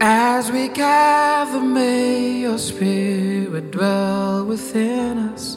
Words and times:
As 0.00 0.50
we 0.50 0.68
gather, 0.68 1.60
may 1.60 2.40
your 2.40 2.58
spirit 2.58 3.70
dwell 3.70 4.44
within 4.44 5.18
us. 5.18 5.56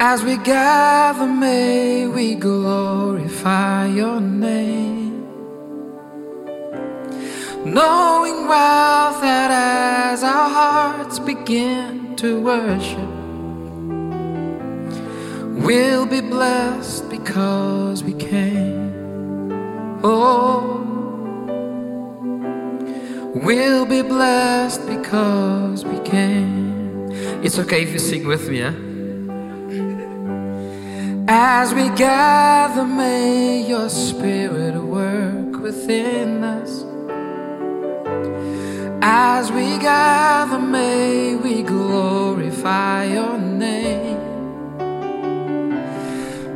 As 0.00 0.24
we 0.24 0.36
gather, 0.38 1.26
may 1.26 2.06
we 2.08 2.34
glorify 2.34 3.86
your 3.86 4.20
name. 4.20 5.26
Knowing 7.64 8.48
well 8.48 9.20
that 9.20 9.50
as 9.50 10.24
our 10.24 10.48
hearts 10.48 11.18
begin 11.18 12.16
to 12.16 12.40
worship, 12.40 13.10
we'll 15.62 16.06
be 16.06 16.22
blessed 16.22 17.10
because 17.10 18.02
we 18.02 18.14
came. 18.14 18.90
Oh, 20.02 20.79
we'll 23.34 23.86
be 23.86 24.02
blessed 24.02 24.86
because 24.86 25.84
we 25.84 25.98
came. 26.00 27.10
It's 27.42 27.58
okay 27.58 27.82
if 27.82 27.92
you 27.92 27.98
sing 27.98 28.26
with 28.26 28.48
me, 28.48 28.58
yeah? 28.58 28.74
As 31.28 31.72
we 31.72 31.88
gather, 31.90 32.84
may 32.84 33.66
your 33.66 33.88
spirit 33.88 34.74
work 34.82 35.60
within 35.60 36.42
us. 36.42 36.84
As 39.02 39.50
we 39.52 39.78
gather, 39.78 40.58
may 40.58 41.36
we 41.36 41.62
glorify 41.62 43.04
your 43.04 43.38
name. 43.38 44.18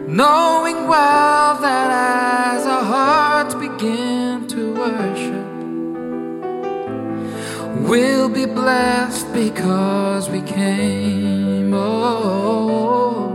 Knowing 0.09 0.87
well 0.87 1.57
that 1.61 2.57
as 2.57 2.67
our 2.67 2.85
hearts 2.85 3.55
begin 3.55 4.24
we'll 7.89 8.29
be 8.29 8.47
blessed 8.47 9.33
because 9.33 10.29
we 10.31 10.41
came. 10.43 11.73
Oh, 11.75 13.29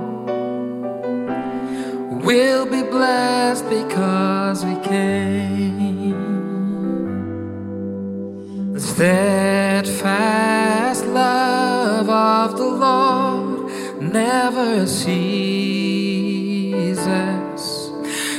we'll 2.24 2.66
be 2.66 2.84
blessed 2.84 3.70
because 3.70 4.66
we 4.66 4.76
came. 4.78 6.16
The 8.74 8.82
steadfast 8.82 10.26
love 11.06 12.10
of 12.10 12.58
the 12.58 12.66
Lord 12.66 13.72
never 14.02 14.88
ceases. 14.88 15.20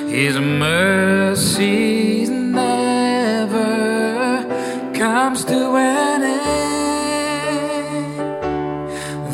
His 0.08 0.38
mercies 0.38 1.90
to 5.51 5.77
end. 5.77 6.25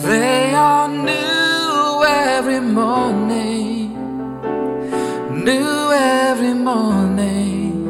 They 0.09 0.55
are 0.55 0.89
new 0.89 2.05
every 2.05 2.61
morning, 2.61 3.93
new 5.45 5.93
every 5.93 6.55
morning. 6.55 7.85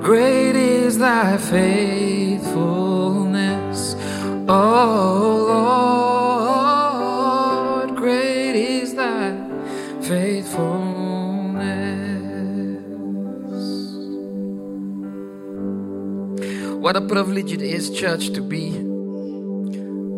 Great 0.00 0.54
is 0.54 0.98
thy 0.98 1.38
faithfulness, 1.38 3.96
oh 4.48 5.25
What 16.86 16.94
a 16.94 17.00
privilege 17.00 17.52
it 17.52 17.62
is, 17.62 17.90
church, 17.90 18.30
to 18.34 18.40
be 18.40 18.70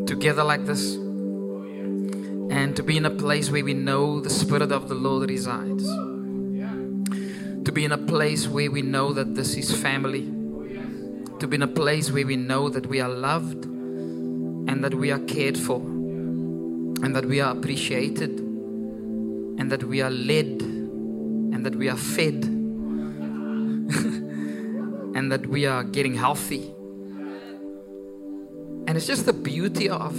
together 0.05 0.45
like 0.45 0.67
this 0.67 0.97
and 0.97 2.77
to 2.77 2.83
be 2.83 2.99
in 2.99 3.07
a 3.07 3.11
place 3.11 3.51
where 3.51 3.65
we 3.65 3.73
know 3.73 4.21
the 4.21 4.29
Spirit 4.29 4.71
of 4.71 4.87
the 4.91 4.95
Lord 4.95 5.31
resides. 5.31 5.87
To 7.65 7.73
be 7.73 7.87
in 7.87 7.93
a 7.93 7.97
place 7.97 8.47
where 8.49 8.71
we 8.71 8.83
know 8.83 9.15
that 9.15 9.35
this 9.35 9.57
is 9.57 9.75
family. 9.81 10.27
To 11.41 11.47
be 11.47 11.55
in 11.55 11.63
a 11.63 11.69
place 11.69 12.13
where 12.13 12.27
we 12.27 12.37
know 12.37 12.69
that 12.69 12.87
we 12.87 13.01
are 13.01 13.09
loved 13.09 13.65
and 13.65 14.85
that 14.85 14.95
we 14.95 15.11
are 15.11 15.21
cared 15.21 15.57
for 15.57 15.81
and 15.81 17.17
that 17.17 17.25
we 17.25 17.41
are 17.41 17.57
appreciated 17.57 18.41
and 18.41 19.73
that 19.73 19.85
we 19.85 20.03
are 20.03 20.11
led 20.11 20.61
and 20.61 21.65
that 21.65 21.77
we 21.77 21.89
are 21.89 21.97
fed 21.97 22.58
and 25.19 25.33
that 25.33 25.49
we 25.49 25.67
are 25.67 25.83
getting 25.83 26.15
healthy. 26.15 26.73
And 28.87 28.97
it's 28.97 29.09
just 29.09 29.27
the 29.27 29.33
beauty 29.33 29.89
of 29.89 30.15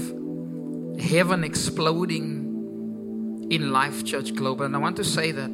heaven 1.00 1.46
exploding 1.46 3.48
in 3.50 3.72
Life 3.72 4.04
Church 4.04 4.36
Global. 4.36 4.66
And 4.66 4.76
I 4.76 4.80
want 4.80 4.98
to 4.98 5.06
say 5.06 5.32
that 5.32 5.50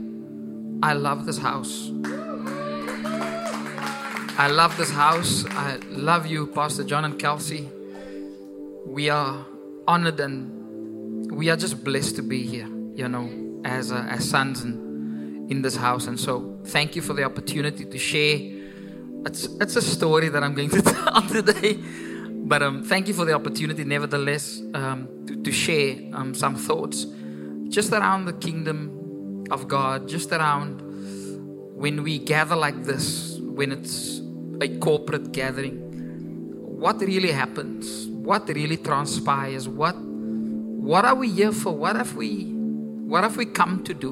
I 0.81 0.93
love 0.93 1.27
this 1.27 1.37
house. 1.37 1.91
I 4.37 4.47
love 4.47 4.75
this 4.77 4.89
house. 4.89 5.45
I 5.51 5.75
love 5.89 6.25
you, 6.25 6.47
Pastor 6.47 6.83
John 6.83 7.05
and 7.05 7.19
Kelsey. 7.19 7.69
We 8.83 9.11
are 9.11 9.45
honored 9.87 10.19
and 10.21 11.31
we 11.31 11.51
are 11.51 11.55
just 11.55 11.83
blessed 11.83 12.15
to 12.15 12.23
be 12.23 12.47
here, 12.47 12.67
you 12.95 13.07
know, 13.07 13.29
as, 13.63 13.91
uh, 13.91 14.07
as 14.09 14.27
sons 14.27 14.63
in, 14.63 15.45
in 15.51 15.61
this 15.61 15.75
house. 15.75 16.07
And 16.07 16.19
so, 16.19 16.57
thank 16.65 16.95
you 16.95 17.03
for 17.03 17.13
the 17.13 17.23
opportunity 17.23 17.85
to 17.85 17.97
share. 17.99 18.55
It's, 19.25 19.45
it's 19.59 19.75
a 19.75 19.81
story 19.81 20.29
that 20.29 20.43
I'm 20.43 20.53
going 20.53 20.69
to 20.69 20.81
tell 20.83 21.21
today. 21.23 21.79
But 22.29 22.61
um, 22.61 22.83
thank 22.83 23.07
you 23.07 23.13
for 23.15 23.25
the 23.25 23.33
opportunity, 23.33 23.83
nevertheless, 23.83 24.61
um, 24.75 25.25
to, 25.25 25.41
to 25.41 25.51
share 25.51 25.97
um, 26.13 26.35
some 26.35 26.55
thoughts 26.55 27.07
just 27.69 27.91
around 27.91 28.25
the 28.25 28.33
kingdom 28.33 29.45
of 29.49 29.67
God, 29.67 30.07
just 30.07 30.31
around 30.31 30.81
when 31.75 32.03
we 32.03 32.19
gather 32.19 32.55
like 32.55 32.83
this, 32.83 33.39
when 33.39 33.71
it's 33.71 34.21
a 34.61 34.67
corporate 34.77 35.31
gathering, 35.31 35.81
what 36.61 36.99
really 37.01 37.31
happens, 37.31 38.07
what 38.07 38.47
really 38.49 38.77
transpires, 38.77 39.67
what 39.67 39.95
what 39.95 41.03
are 41.03 41.15
we 41.15 41.31
here 41.31 41.51
for? 41.51 41.75
What 41.75 41.95
have 41.95 42.15
we 42.15 42.43
what 43.07 43.23
have 43.23 43.37
we 43.37 43.45
come 43.47 43.83
to 43.85 43.93
do? 43.95 44.11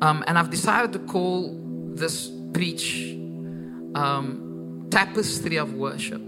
Um, 0.00 0.22
and 0.28 0.38
I've 0.38 0.50
decided 0.50 0.92
to 0.92 1.00
call 1.00 1.58
this 1.94 2.30
preach 2.52 3.18
um, 3.94 4.86
tapestry 4.90 5.56
of 5.56 5.74
worship. 5.74 6.20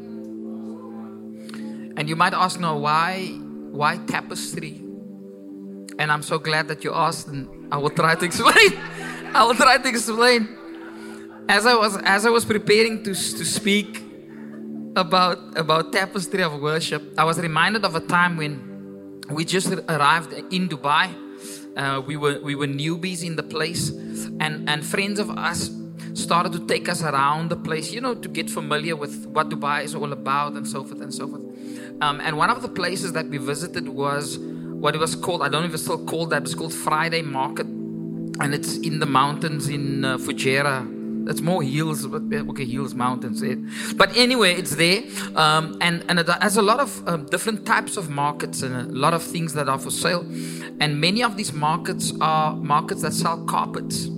And 1.96 2.08
you 2.08 2.16
might 2.16 2.34
ask 2.34 2.58
now, 2.58 2.76
why, 2.76 3.28
why 3.70 3.98
tapestry? 3.98 4.80
And 5.98 6.10
I'm 6.10 6.22
so 6.22 6.38
glad 6.38 6.68
that 6.68 6.82
you 6.82 6.92
asked, 6.92 7.28
and 7.28 7.72
I 7.72 7.76
will 7.78 7.90
try 7.90 8.14
to 8.16 8.24
explain. 8.30 8.72
I 9.34 9.44
will 9.44 9.54
try 9.54 9.78
to 9.78 9.88
explain. 9.88 10.48
As 11.48 11.66
I 11.66 11.74
was 11.74 11.96
as 11.98 12.24
I 12.24 12.30
was 12.30 12.44
preparing 12.44 13.04
to, 13.04 13.10
to 13.10 13.44
speak 13.44 14.02
about 14.96 15.38
about 15.56 15.92
tapestry 15.92 16.42
of 16.42 16.60
worship, 16.60 17.02
I 17.18 17.24
was 17.24 17.38
reminded 17.38 17.84
of 17.84 17.94
a 17.94 18.00
time 18.00 18.36
when 18.36 19.22
we 19.30 19.44
just 19.44 19.70
arrived 19.72 20.32
in 20.52 20.68
Dubai. 20.68 21.14
Uh, 21.76 22.00
we 22.00 22.16
were 22.16 22.40
we 22.42 22.54
were 22.54 22.66
newbies 22.66 23.22
in 23.22 23.36
the 23.36 23.42
place, 23.42 23.90
and 24.40 24.68
and 24.68 24.84
friends 24.84 25.20
of 25.20 25.30
us 25.30 25.70
started 26.14 26.52
to 26.52 26.66
take 26.66 26.88
us 26.88 27.02
around 27.02 27.50
the 27.50 27.56
place, 27.56 27.92
you 27.92 28.00
know, 28.00 28.14
to 28.14 28.28
get 28.28 28.48
familiar 28.48 28.96
with 28.96 29.26
what 29.26 29.50
Dubai 29.50 29.84
is 29.84 29.94
all 29.94 30.12
about 30.12 30.52
and 30.54 30.66
so 30.66 30.84
forth 30.84 31.00
and 31.00 31.12
so 31.12 31.28
forth. 31.28 31.42
Um, 32.00 32.20
and 32.20 32.36
one 32.38 32.50
of 32.50 32.62
the 32.62 32.68
places 32.68 33.12
that 33.12 33.28
we 33.28 33.38
visited 33.38 33.88
was 33.88 34.38
what 34.38 34.94
it 34.94 34.98
was 34.98 35.14
called, 35.14 35.42
I 35.42 35.48
don't 35.48 35.62
know 35.62 35.68
if 35.68 35.74
it's 35.74 35.82
still 35.82 36.04
called 36.04 36.30
that, 36.30 36.42
it's 36.42 36.54
called 36.54 36.72
Friday 36.72 37.22
Market. 37.22 37.66
And 37.66 38.52
it's 38.52 38.76
in 38.78 38.98
the 38.98 39.06
mountains 39.06 39.68
in 39.68 40.04
uh, 40.04 40.18
Fujairah. 40.18 41.28
It's 41.30 41.40
more 41.40 41.62
hills, 41.62 42.06
but 42.06 42.22
okay, 42.50 42.64
hills, 42.66 42.94
mountains. 42.94 43.42
But 43.94 44.14
anyway, 44.16 44.54
it's 44.54 44.76
there. 44.76 45.04
Um, 45.36 45.78
and, 45.80 46.04
and 46.08 46.18
it 46.18 46.28
has 46.28 46.56
a 46.56 46.62
lot 46.62 46.80
of 46.80 47.08
um, 47.08 47.26
different 47.26 47.64
types 47.64 47.96
of 47.96 48.10
markets 48.10 48.62
and 48.62 48.74
a 48.74 48.82
lot 48.92 49.14
of 49.14 49.22
things 49.22 49.54
that 49.54 49.68
are 49.68 49.78
for 49.78 49.90
sale. 49.90 50.20
And 50.80 51.00
many 51.00 51.22
of 51.22 51.36
these 51.36 51.52
markets 51.52 52.12
are 52.20 52.54
markets 52.56 53.02
that 53.02 53.14
sell 53.14 53.42
carpets. 53.46 54.08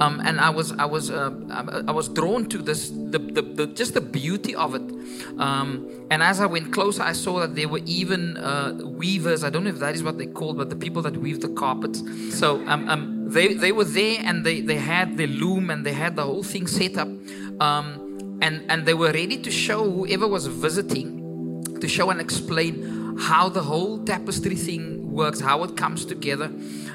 Um, 0.00 0.20
and 0.24 0.40
I 0.40 0.50
was 0.50 0.72
I 0.72 0.84
was 0.84 1.10
uh, 1.10 1.32
I 1.88 1.92
was 1.92 2.08
drawn 2.08 2.46
to 2.46 2.58
this 2.58 2.90
the, 2.90 3.18
the, 3.18 3.42
the 3.42 3.66
just 3.66 3.94
the 3.94 4.00
beauty 4.00 4.54
of 4.54 4.74
it. 4.74 4.82
Um, 5.38 5.88
and 6.10 6.22
as 6.22 6.40
I 6.40 6.46
went 6.46 6.72
closer, 6.72 7.02
I 7.02 7.12
saw 7.12 7.40
that 7.40 7.54
there 7.54 7.68
were 7.68 7.82
even 7.84 8.36
uh, 8.36 8.78
weavers. 8.84 9.44
I 9.44 9.50
don't 9.50 9.64
know 9.64 9.70
if 9.70 9.78
that 9.80 9.94
is 9.94 10.02
what 10.02 10.18
they 10.18 10.26
called, 10.26 10.58
but 10.58 10.70
the 10.70 10.76
people 10.76 11.02
that 11.02 11.16
weave 11.16 11.40
the 11.40 11.48
carpets. 11.48 12.02
So 12.38 12.66
um, 12.66 12.88
um, 12.88 13.30
they 13.30 13.54
they 13.54 13.72
were 13.72 13.84
there 13.84 14.20
and 14.22 14.44
they 14.44 14.60
they 14.60 14.76
had 14.76 15.16
their 15.16 15.28
loom 15.28 15.70
and 15.70 15.84
they 15.84 15.92
had 15.92 16.16
the 16.16 16.24
whole 16.24 16.42
thing 16.42 16.66
set 16.66 16.96
up. 16.96 17.08
Um, 17.60 18.38
and 18.42 18.64
and 18.68 18.86
they 18.86 18.94
were 18.94 19.12
ready 19.12 19.38
to 19.38 19.50
show 19.50 19.90
whoever 19.90 20.28
was 20.28 20.46
visiting 20.46 21.16
to 21.80 21.88
show 21.88 22.10
and 22.10 22.20
explain 22.20 23.16
how 23.18 23.48
the 23.48 23.62
whole 23.62 23.98
tapestry 24.04 24.56
thing 24.56 25.10
works, 25.10 25.40
how 25.40 25.62
it 25.64 25.76
comes 25.76 26.04
together. 26.04 26.50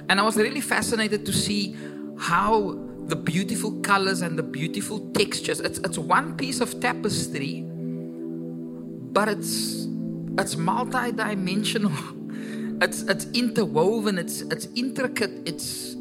And 0.09 0.19
I 0.19 0.23
was 0.23 0.37
really 0.37 0.61
fascinated 0.61 1.25
to 1.25 1.33
see 1.33 1.75
how 2.21 2.77
the 3.07 3.15
beautiful 3.15 3.71
colors 3.81 4.21
and 4.21 4.37
the 4.37 4.43
beautiful 4.43 4.99
textures. 5.11 5.59
It's, 5.59 5.79
it's 5.79 5.97
one 5.97 6.37
piece 6.37 6.61
of 6.61 6.79
tapestry, 6.79 7.63
but 9.11 9.27
it's 9.27 9.87
it's 10.37 10.55
multi-dimensional. 10.55 11.91
It's 12.83 13.03
it's 13.03 13.25
interwoven. 13.25 14.17
It's 14.17 14.41
it's 14.41 14.67
intricate. 14.75 15.29
It's 15.45 15.95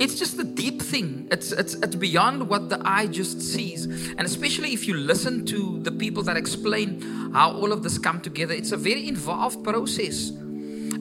it's 0.00 0.18
just 0.18 0.36
a 0.40 0.42
deep 0.42 0.82
thing. 0.82 1.28
It's 1.30 1.52
it's 1.52 1.74
it's 1.74 1.94
beyond 1.94 2.48
what 2.48 2.70
the 2.70 2.80
eye 2.84 3.06
just 3.06 3.40
sees. 3.40 3.86
And 3.86 4.22
especially 4.22 4.72
if 4.72 4.88
you 4.88 4.94
listen 4.94 5.46
to 5.46 5.78
the 5.78 5.92
people 5.92 6.24
that 6.24 6.36
explain 6.36 7.00
how 7.32 7.52
all 7.52 7.70
of 7.70 7.84
this 7.84 7.98
come 7.98 8.20
together, 8.20 8.52
it's 8.52 8.72
a 8.72 8.76
very 8.76 9.06
involved 9.06 9.62
process. 9.62 10.32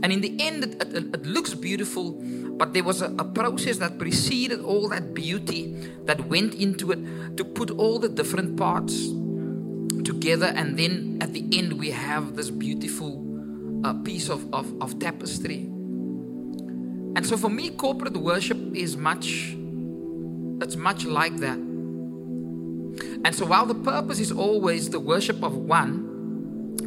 And 0.04 0.12
in 0.12 0.20
the 0.20 0.36
end, 0.38 0.66
it, 0.66 0.82
it, 0.94 1.16
it 1.16 1.26
looks 1.26 1.54
beautiful, 1.54 2.12
but 2.58 2.74
there 2.74 2.84
was 2.84 3.02
a, 3.02 3.06
a, 3.18 3.24
process 3.24 3.78
that 3.78 3.98
preceded 3.98 4.60
all 4.60 4.90
that 4.90 5.14
beauty 5.14 5.74
that 6.04 6.28
went 6.28 6.56
into 6.56 6.92
it 6.92 7.38
to 7.38 7.46
put 7.46 7.72
all 7.72 8.00
the 8.00 8.10
different 8.10 8.58
parts 8.58 9.08
together. 10.04 10.48
And 10.48 10.78
then 10.78 11.20
at 11.22 11.32
the 11.32 11.48
end, 11.58 11.80
we 11.80 11.92
have 11.92 12.36
this 12.36 12.50
beautiful 12.52 13.24
uh, 13.86 13.94
piece 13.94 14.28
of, 14.28 14.54
of, 14.54 14.70
of 14.82 15.00
tapestry. 15.00 15.60
And 17.16 17.26
so 17.26 17.38
for 17.38 17.50
me, 17.50 17.70
corporate 17.70 18.18
worship 18.18 18.58
is 18.76 18.98
much, 18.98 19.56
it's 20.62 20.76
much 20.76 21.06
like 21.06 21.38
that. 21.38 21.58
And 23.26 23.34
so 23.34 23.46
while 23.46 23.66
the 23.66 23.76
purpose 23.76 24.20
is 24.20 24.34
always 24.34 24.90
the 24.90 25.00
worship 25.00 25.42
of 25.44 25.56
one, 25.56 26.13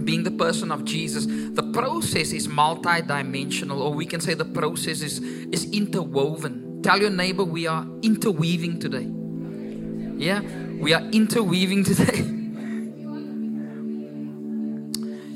being 0.04 0.22
the 0.22 0.30
person 0.30 0.70
of 0.70 0.84
Jesus, 0.84 1.26
the 1.26 1.62
process 1.72 2.32
is 2.32 2.48
multi-dimensional, 2.48 3.82
or 3.82 3.92
we 3.92 4.06
can 4.06 4.20
say 4.20 4.34
the 4.34 4.44
process 4.44 5.00
is, 5.00 5.20
is 5.20 5.70
interwoven. 5.72 6.80
Tell 6.82 7.00
your 7.00 7.10
neighbor 7.10 7.44
we 7.44 7.66
are 7.66 7.86
interweaving 8.02 8.78
today. 8.78 9.06
Yeah, 10.18 10.40
we 10.78 10.94
are 10.94 11.02
interweaving 11.10 11.84
today. 11.84 12.18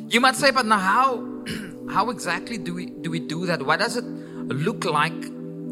you 0.09 0.21
might 0.21 0.37
say, 0.37 0.51
but 0.51 0.67
now 0.67 0.79
how 0.79 1.27
how 1.91 2.11
exactly 2.11 2.57
do 2.57 2.75
we 2.75 2.87
do 2.87 3.11
we 3.11 3.19
do 3.21 3.47
that? 3.47 3.65
What 3.65 3.81
does 3.81 3.97
it 3.97 4.05
look 4.05 4.85
like 4.85 5.13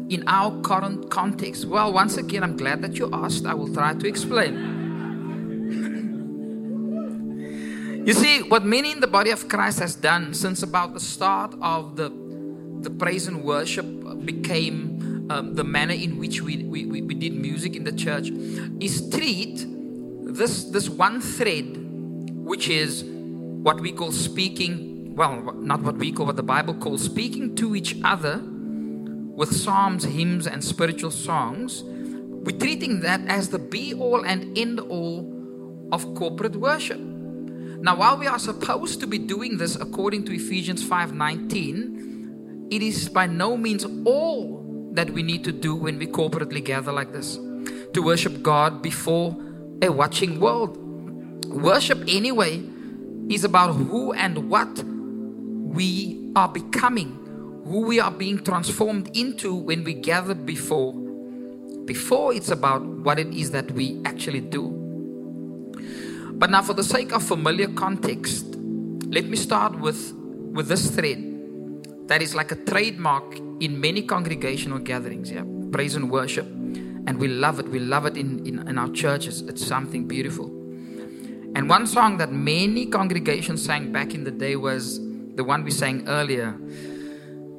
in 0.09 0.23
our 0.27 0.59
current 0.61 1.09
context? 1.09 1.65
Well, 1.65 1.93
once 1.93 2.17
again, 2.17 2.43
I'm 2.43 2.57
glad 2.57 2.81
that 2.81 2.97
you 2.99 3.09
asked. 3.13 3.45
I 3.45 3.53
will 3.53 3.73
try 3.73 3.93
to 3.93 4.07
explain. 4.07 4.78
You 8.09 8.15
see, 8.15 8.41
what 8.41 8.65
many 8.65 8.91
in 8.91 9.01
the 9.01 9.07
body 9.07 9.29
of 9.29 9.47
Christ 9.47 9.77
has 9.81 9.93
done 9.93 10.33
since 10.33 10.63
about 10.63 10.95
the 10.95 10.99
start 10.99 11.53
of 11.61 11.95
the, 11.95 12.09
the 12.81 12.89
praise 12.89 13.27
and 13.27 13.43
worship 13.43 13.85
became 14.25 15.27
um, 15.29 15.53
the 15.53 15.63
manner 15.63 15.93
in 15.93 16.17
which 16.17 16.41
we, 16.41 16.63
we, 16.63 16.85
we 16.85 17.13
did 17.13 17.35
music 17.35 17.75
in 17.75 17.83
the 17.83 17.91
church 17.91 18.29
is 18.79 19.07
treat 19.11 19.63
this, 20.25 20.63
this 20.63 20.89
one 20.89 21.21
thread, 21.21 21.77
which 22.33 22.67
is 22.67 23.03
what 23.03 23.79
we 23.79 23.91
call 23.91 24.11
speaking, 24.11 25.13
well, 25.13 25.53
not 25.57 25.81
what 25.83 25.97
we 25.97 26.11
call, 26.11 26.25
what 26.25 26.35
the 26.35 26.41
Bible 26.41 26.73
calls 26.73 27.03
speaking 27.03 27.55
to 27.57 27.75
each 27.75 27.95
other 28.03 28.41
with 28.43 29.55
psalms, 29.55 30.03
hymns, 30.03 30.47
and 30.47 30.63
spiritual 30.63 31.11
songs. 31.11 31.83
We're 31.83 32.57
treating 32.57 33.01
that 33.01 33.21
as 33.27 33.49
the 33.49 33.59
be 33.59 33.93
all 33.93 34.25
and 34.25 34.57
end 34.57 34.79
all 34.79 35.87
of 35.91 36.15
corporate 36.15 36.55
worship. 36.55 36.99
Now, 37.81 37.95
while 37.95 38.17
we 38.17 38.27
are 38.27 38.39
supposed 38.39 38.99
to 38.99 39.07
be 39.07 39.17
doing 39.17 39.57
this 39.57 39.75
according 39.75 40.25
to 40.25 40.35
Ephesians 40.35 40.83
5:19, 40.83 42.67
it 42.69 42.81
is 42.81 43.07
by 43.07 43.25
no 43.25 43.55
means 43.55 43.85
all 44.03 44.91
that 44.91 45.11
we 45.11 45.23
need 45.23 45.45
to 45.45 45.53
do 45.53 45.75
when 45.75 45.97
we 45.97 46.05
corporately 46.05 46.63
gather 46.63 46.91
like 46.91 47.13
this 47.13 47.39
to 47.93 48.01
worship 48.01 48.43
God 48.43 48.81
before 48.81 49.35
a 49.81 49.89
watching 49.89 50.41
world. 50.41 50.75
Worship 51.47 52.03
anyway 52.07 52.61
is 53.29 53.45
about 53.45 53.75
who 53.75 54.11
and 54.11 54.49
what 54.49 54.83
we 54.83 56.19
are 56.35 56.49
becoming, 56.49 57.15
who 57.63 57.87
we 57.87 57.99
are 58.01 58.11
being 58.11 58.43
transformed 58.43 59.09
into 59.15 59.55
when 59.55 59.85
we 59.85 59.93
gather 59.93 60.35
before. 60.35 60.93
Before 61.85 62.33
it's 62.33 62.51
about 62.51 62.83
what 62.83 63.19
it 63.19 63.33
is 63.33 63.51
that 63.51 63.71
we 63.71 64.01
actually 64.03 64.41
do. 64.41 64.88
But 66.39 66.49
now, 66.49 66.61
for 66.61 66.73
the 66.73 66.85
sake 66.85 67.11
of 67.11 67.21
familiar 67.21 67.67
context, 67.67 68.45
let 69.07 69.25
me 69.25 69.35
start 69.35 69.77
with, 69.77 70.13
with 70.53 70.69
this 70.69 70.89
thread 70.89 71.21
that 72.07 72.21
is 72.21 72.33
like 72.33 72.53
a 72.53 72.55
trademark 72.55 73.37
in 73.59 73.79
many 73.79 74.01
congregational 74.01 74.79
gatherings, 74.79 75.29
yeah, 75.31 75.43
praise 75.73 75.95
and 75.95 76.09
worship. 76.09 76.45
And 76.45 77.19
we 77.19 77.27
love 77.27 77.59
it. 77.59 77.67
We 77.67 77.79
love 77.79 78.05
it 78.05 78.15
in, 78.15 78.45
in, 78.47 78.67
in 78.69 78.77
our 78.77 78.89
churches. 78.89 79.41
It's 79.41 79.65
something 79.65 80.07
beautiful. 80.07 80.45
And 81.55 81.67
one 81.67 81.85
song 81.85 82.17
that 82.17 82.31
many 82.31 82.85
congregations 82.85 83.65
sang 83.65 83.91
back 83.91 84.13
in 84.13 84.23
the 84.23 84.31
day 84.31 84.55
was 84.55 84.97
the 85.35 85.43
one 85.43 85.65
we 85.65 85.71
sang 85.71 86.07
earlier. 86.07 86.55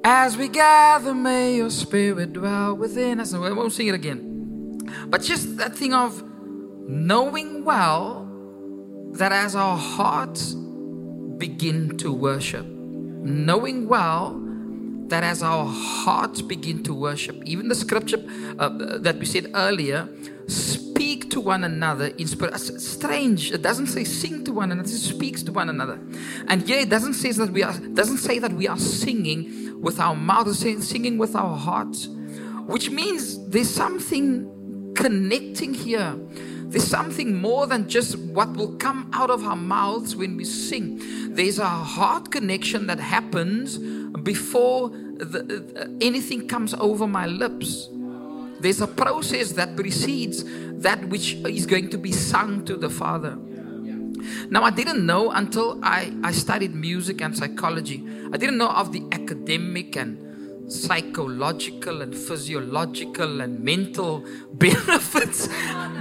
As 0.05 0.39
we 0.39 0.49
gather, 0.49 1.15
may 1.15 1.57
your 1.57 1.69
spirit 1.69 2.33
dwell 2.33 2.75
within 2.77 3.21
us. 3.21 3.35
I 3.35 3.39
won't 3.39 3.73
sing 3.73 3.89
it 3.89 3.95
again. 3.95 4.79
But 5.09 5.21
just 5.21 5.59
that 5.59 5.77
thing 5.77 5.93
of 5.93 6.25
knowing 6.89 7.65
well 7.65 8.20
that 9.13 9.33
as 9.33 9.55
our 9.55 9.77
hearts 9.77 10.55
begin 11.39 11.97
to 11.99 12.13
worship, 12.13 12.67
knowing 12.67 13.89
well 13.89 14.41
that 15.09 15.25
as 15.25 15.43
our 15.43 15.67
hearts 15.67 16.41
begin 16.41 16.83
to 16.85 16.95
worship, 16.95 17.43
even 17.45 17.69
the 17.69 17.75
scripture 17.75 18.23
uh, 18.59 18.69
that 18.99 19.19
we 19.19 19.27
said 19.27 19.51
earlier, 19.55 20.09
speak 20.47 21.31
to 21.31 21.41
one 21.41 21.65
another 21.65 22.07
in 22.07 22.27
spirit. 22.27 22.57
Strange. 22.59 23.53
It 23.53 23.63
doesn't 23.63 23.89
say 23.89 24.05
sing 24.05 24.45
to 24.45 24.53
one 24.53 24.73
another. 24.73 24.89
It 24.89 24.93
speaks 24.93 25.43
to 25.45 25.53
one 25.53 25.69
another. 25.69 25.99
And 26.49 26.69
yeah, 26.69 26.77
it 26.77 26.91
doesn't 26.91 27.15
say 27.15 27.33
that 27.33 27.51
we 27.51 27.63
are 27.63 27.73
doesn't 27.73 28.19
say 28.19 28.39
that 28.39 28.53
we 28.53 28.69
are 28.69 28.79
singing 28.79 29.81
with 29.81 29.99
our 29.99 30.15
mouths. 30.15 30.51
It's 30.51 30.61
saying 30.61 30.83
singing 30.83 31.19
with 31.19 31.35
our 31.35 31.57
hearts, 31.57 32.09
which 32.67 32.91
means 32.91 33.49
there's 33.49 33.71
something 33.71 34.93
connecting 34.95 35.75
here. 35.75 36.17
There's 36.71 36.87
something 36.87 37.35
more 37.35 37.67
than 37.67 37.89
just 37.89 38.17
what 38.17 38.53
will 38.57 38.77
come 38.77 39.11
out 39.13 39.29
of 39.29 39.45
our 39.45 39.57
mouths 39.57 40.15
when 40.15 40.37
we 40.37 40.45
sing. 40.45 41.01
There's 41.35 41.59
a 41.59 41.69
heart 41.69 42.31
connection 42.31 42.87
that 42.87 43.01
happens 43.01 43.79
before 44.23 44.91
the, 44.91 45.99
anything 46.01 46.47
comes 46.47 46.73
over 46.75 47.09
my 47.09 47.27
lips. 47.27 47.89
There's 48.61 48.81
a 48.81 48.87
process 48.87 49.53
that 49.53 49.75
precedes 49.75 50.45
that 50.83 51.09
which 51.09 51.35
is 51.35 51.67
going 51.67 51.91
to 51.91 51.99
be 51.99 52.13
sung 52.13 52.65
to 52.67 52.77
the 52.77 52.89
Father. 52.89 53.37
Now, 54.49 54.63
I 54.63 54.71
didn't 54.71 55.05
know 55.05 55.33
until 55.33 55.81
I, 55.83 56.13
I 56.23 56.31
studied 56.31 56.75
music 56.75 57.21
and 57.21 57.37
psychology. 57.37 58.07
I 58.33 58.37
didn't 58.37 58.59
know 58.59 58.69
of 58.69 58.93
the 58.93 59.03
academic 59.11 59.97
and 59.97 60.30
psychological 60.71 62.03
and 62.03 62.15
physiological 62.15 63.41
and 63.41 63.61
mental 63.61 64.25
benefits 64.53 65.49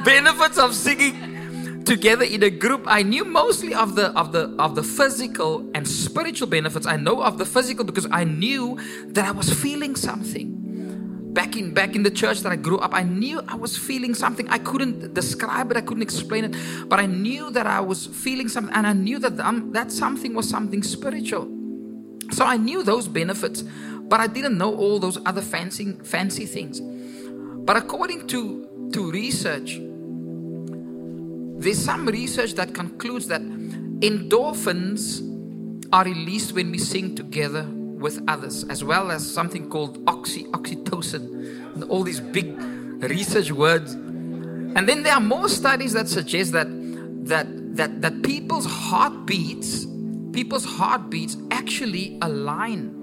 benefits 0.05 0.57
of 0.57 0.75
singing 0.75 1.83
together 1.89 2.23
in 2.23 2.43
a 2.43 2.51
group. 2.51 2.83
I 2.85 3.01
knew 3.01 3.25
mostly 3.25 3.73
of 3.73 3.95
the 3.95 4.07
of 4.17 4.31
the 4.31 4.55
of 4.59 4.75
the 4.75 4.83
physical 4.83 5.67
and 5.73 5.87
spiritual 5.87 6.47
benefits. 6.47 6.85
I 6.85 6.97
know 6.97 7.23
of 7.23 7.39
the 7.39 7.45
physical 7.45 7.83
because 7.83 8.07
i 8.11 8.23
knew 8.23 8.77
that 9.07 9.25
i 9.25 9.31
was 9.31 9.49
feeling 9.51 9.95
something. 9.95 10.47
Back 11.33 11.55
in 11.55 11.73
back 11.73 11.95
in 11.95 12.03
the 12.03 12.11
church 12.11 12.41
that 12.41 12.51
i 12.51 12.55
grew 12.55 12.77
up 12.77 12.93
i 12.93 13.03
knew 13.03 13.41
i 13.47 13.55
was 13.55 13.75
feeling 13.75 14.13
something. 14.13 14.47
I 14.49 14.59
couldn't 14.59 15.15
describe 15.15 15.71
it. 15.71 15.77
I 15.77 15.81
couldn't 15.81 16.03
explain 16.03 16.43
it. 16.45 16.55
But 16.87 16.99
i 16.99 17.07
knew 17.07 17.49
that 17.51 17.65
i 17.65 17.79
was 17.79 18.05
feeling 18.05 18.49
something 18.49 18.73
and 18.75 18.85
i 18.85 18.93
knew 18.93 19.17
that 19.19 19.39
um, 19.39 19.71
that 19.71 19.91
something 19.91 20.35
was 20.35 20.47
something 20.47 20.83
spiritual. 20.83 21.47
So 22.31 22.45
i 22.45 22.57
knew 22.57 22.83
those 22.83 23.07
benefits 23.07 23.63
but 24.09 24.19
I 24.19 24.27
didn't 24.27 24.57
know 24.57 24.75
all 24.75 24.99
those 24.99 25.17
other 25.25 25.41
fancy, 25.41 25.93
fancy 26.03 26.45
things. 26.47 26.81
But 26.81 27.77
according 27.77 28.27
to, 28.27 28.89
to 28.93 29.11
research, 29.11 29.79
there's 31.61 31.77
some 31.77 32.07
research 32.07 32.53
that 32.53 32.73
concludes 32.73 33.27
that 33.27 33.41
endorphins 33.41 35.21
are 35.93 36.03
released 36.03 36.53
when 36.53 36.71
we 36.71 36.79
sing 36.79 37.15
together 37.15 37.63
with 37.63 38.23
others, 38.27 38.63
as 38.69 38.83
well 38.83 39.11
as 39.11 39.29
something 39.29 39.69
called 39.69 40.01
oxy, 40.07 40.45
oxytocin, 40.45 41.75
and 41.75 41.83
all 41.83 42.03
these 42.03 42.19
big 42.19 42.59
research 43.03 43.51
words. 43.51 43.93
And 43.93 44.87
then 44.87 45.03
there 45.03 45.13
are 45.13 45.21
more 45.21 45.49
studies 45.49 45.93
that 45.93 46.07
suggest 46.07 46.53
that 46.53 46.67
that 47.25 47.75
that 47.75 48.01
that 48.01 48.23
people's 48.23 48.65
heartbeats, 48.65 49.85
people's 50.31 50.65
heartbeats 50.65 51.37
actually 51.51 52.17
align 52.21 52.98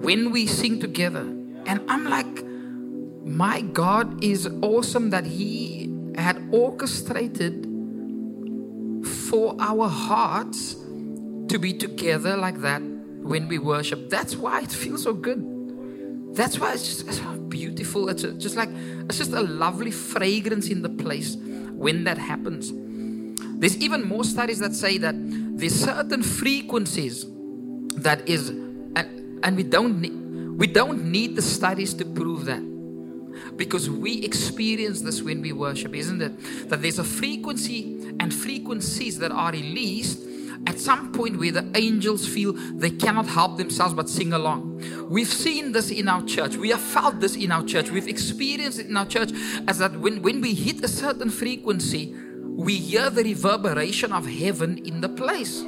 when 0.00 0.30
we 0.30 0.46
sing 0.46 0.80
together. 0.80 1.20
And 1.66 1.80
I'm 1.88 2.04
like, 2.04 2.44
my 3.24 3.60
God 3.60 4.24
is 4.24 4.48
awesome 4.62 5.10
that 5.10 5.24
He 5.24 5.92
had 6.16 6.42
orchestrated 6.52 7.66
for 9.06 9.56
our 9.60 9.88
hearts 9.88 10.74
to 11.48 11.58
be 11.58 11.72
together 11.72 12.36
like 12.36 12.60
that 12.60 12.80
when 12.80 13.48
we 13.48 13.58
worship. 13.58 14.10
That's 14.10 14.36
why 14.36 14.62
it 14.62 14.72
feels 14.72 15.02
so 15.02 15.12
good. 15.12 15.44
That's 16.34 16.58
why 16.58 16.72
it's 16.72 16.86
just 16.86 17.08
it's 17.08 17.20
beautiful. 17.48 18.08
It's 18.08 18.22
just 18.22 18.56
like 18.56 18.70
it's 18.70 19.18
just 19.18 19.32
a 19.32 19.42
lovely 19.42 19.90
fragrance 19.90 20.68
in 20.68 20.82
the 20.82 20.88
place 20.88 21.36
when 21.72 22.04
that 22.04 22.18
happens. 22.18 22.72
There's 23.60 23.76
even 23.78 24.06
more 24.06 24.24
studies 24.24 24.58
that 24.60 24.74
say 24.74 24.98
that 24.98 25.14
there's 25.16 25.74
certain 25.74 26.22
frequencies 26.22 27.26
that 27.96 28.26
is, 28.28 28.50
and, 29.42 29.56
we 29.56 29.62
don't 29.62 30.00
need, 30.00 30.58
we 30.58 30.66
don't 30.66 31.04
need 31.04 31.36
the 31.36 31.42
studies 31.42 31.94
to 31.94 32.04
prove 32.04 32.44
that 32.46 32.62
because 33.56 33.88
we 33.88 34.22
experience 34.24 35.02
this 35.02 35.22
when 35.22 35.40
we 35.40 35.52
worship, 35.52 35.94
isn't 35.94 36.20
it? 36.22 36.68
That 36.68 36.82
there's 36.82 36.98
a 36.98 37.04
frequency 37.04 38.14
and 38.20 38.32
frequencies 38.32 39.18
that 39.18 39.32
are 39.32 39.52
released 39.52 40.20
at 40.66 40.78
some 40.78 41.12
point 41.12 41.38
where 41.38 41.52
the 41.52 41.70
angels 41.74 42.28
feel 42.28 42.52
they 42.52 42.90
cannot 42.90 43.26
help 43.26 43.56
themselves 43.56 43.94
but 43.94 44.08
sing 44.08 44.32
along. 44.32 45.08
We've 45.08 45.28
seen 45.28 45.72
this 45.72 45.90
in 45.90 46.08
our 46.08 46.22
church. 46.22 46.56
We 46.56 46.70
have 46.70 46.80
felt 46.80 47.20
this 47.20 47.36
in 47.36 47.50
our 47.50 47.64
church. 47.64 47.90
We've 47.90 48.08
experienced 48.08 48.78
it 48.78 48.86
in 48.86 48.96
our 48.96 49.06
church 49.06 49.30
as 49.66 49.78
that 49.78 49.98
when, 49.98 50.22
when 50.22 50.40
we 50.40 50.54
hit 50.54 50.84
a 50.84 50.88
certain 50.88 51.30
frequency, 51.30 52.14
we 52.44 52.76
hear 52.76 53.08
the 53.08 53.24
reverberation 53.24 54.12
of 54.12 54.26
heaven 54.26 54.78
in 54.78 55.00
the 55.00 55.08
place. 55.08 55.62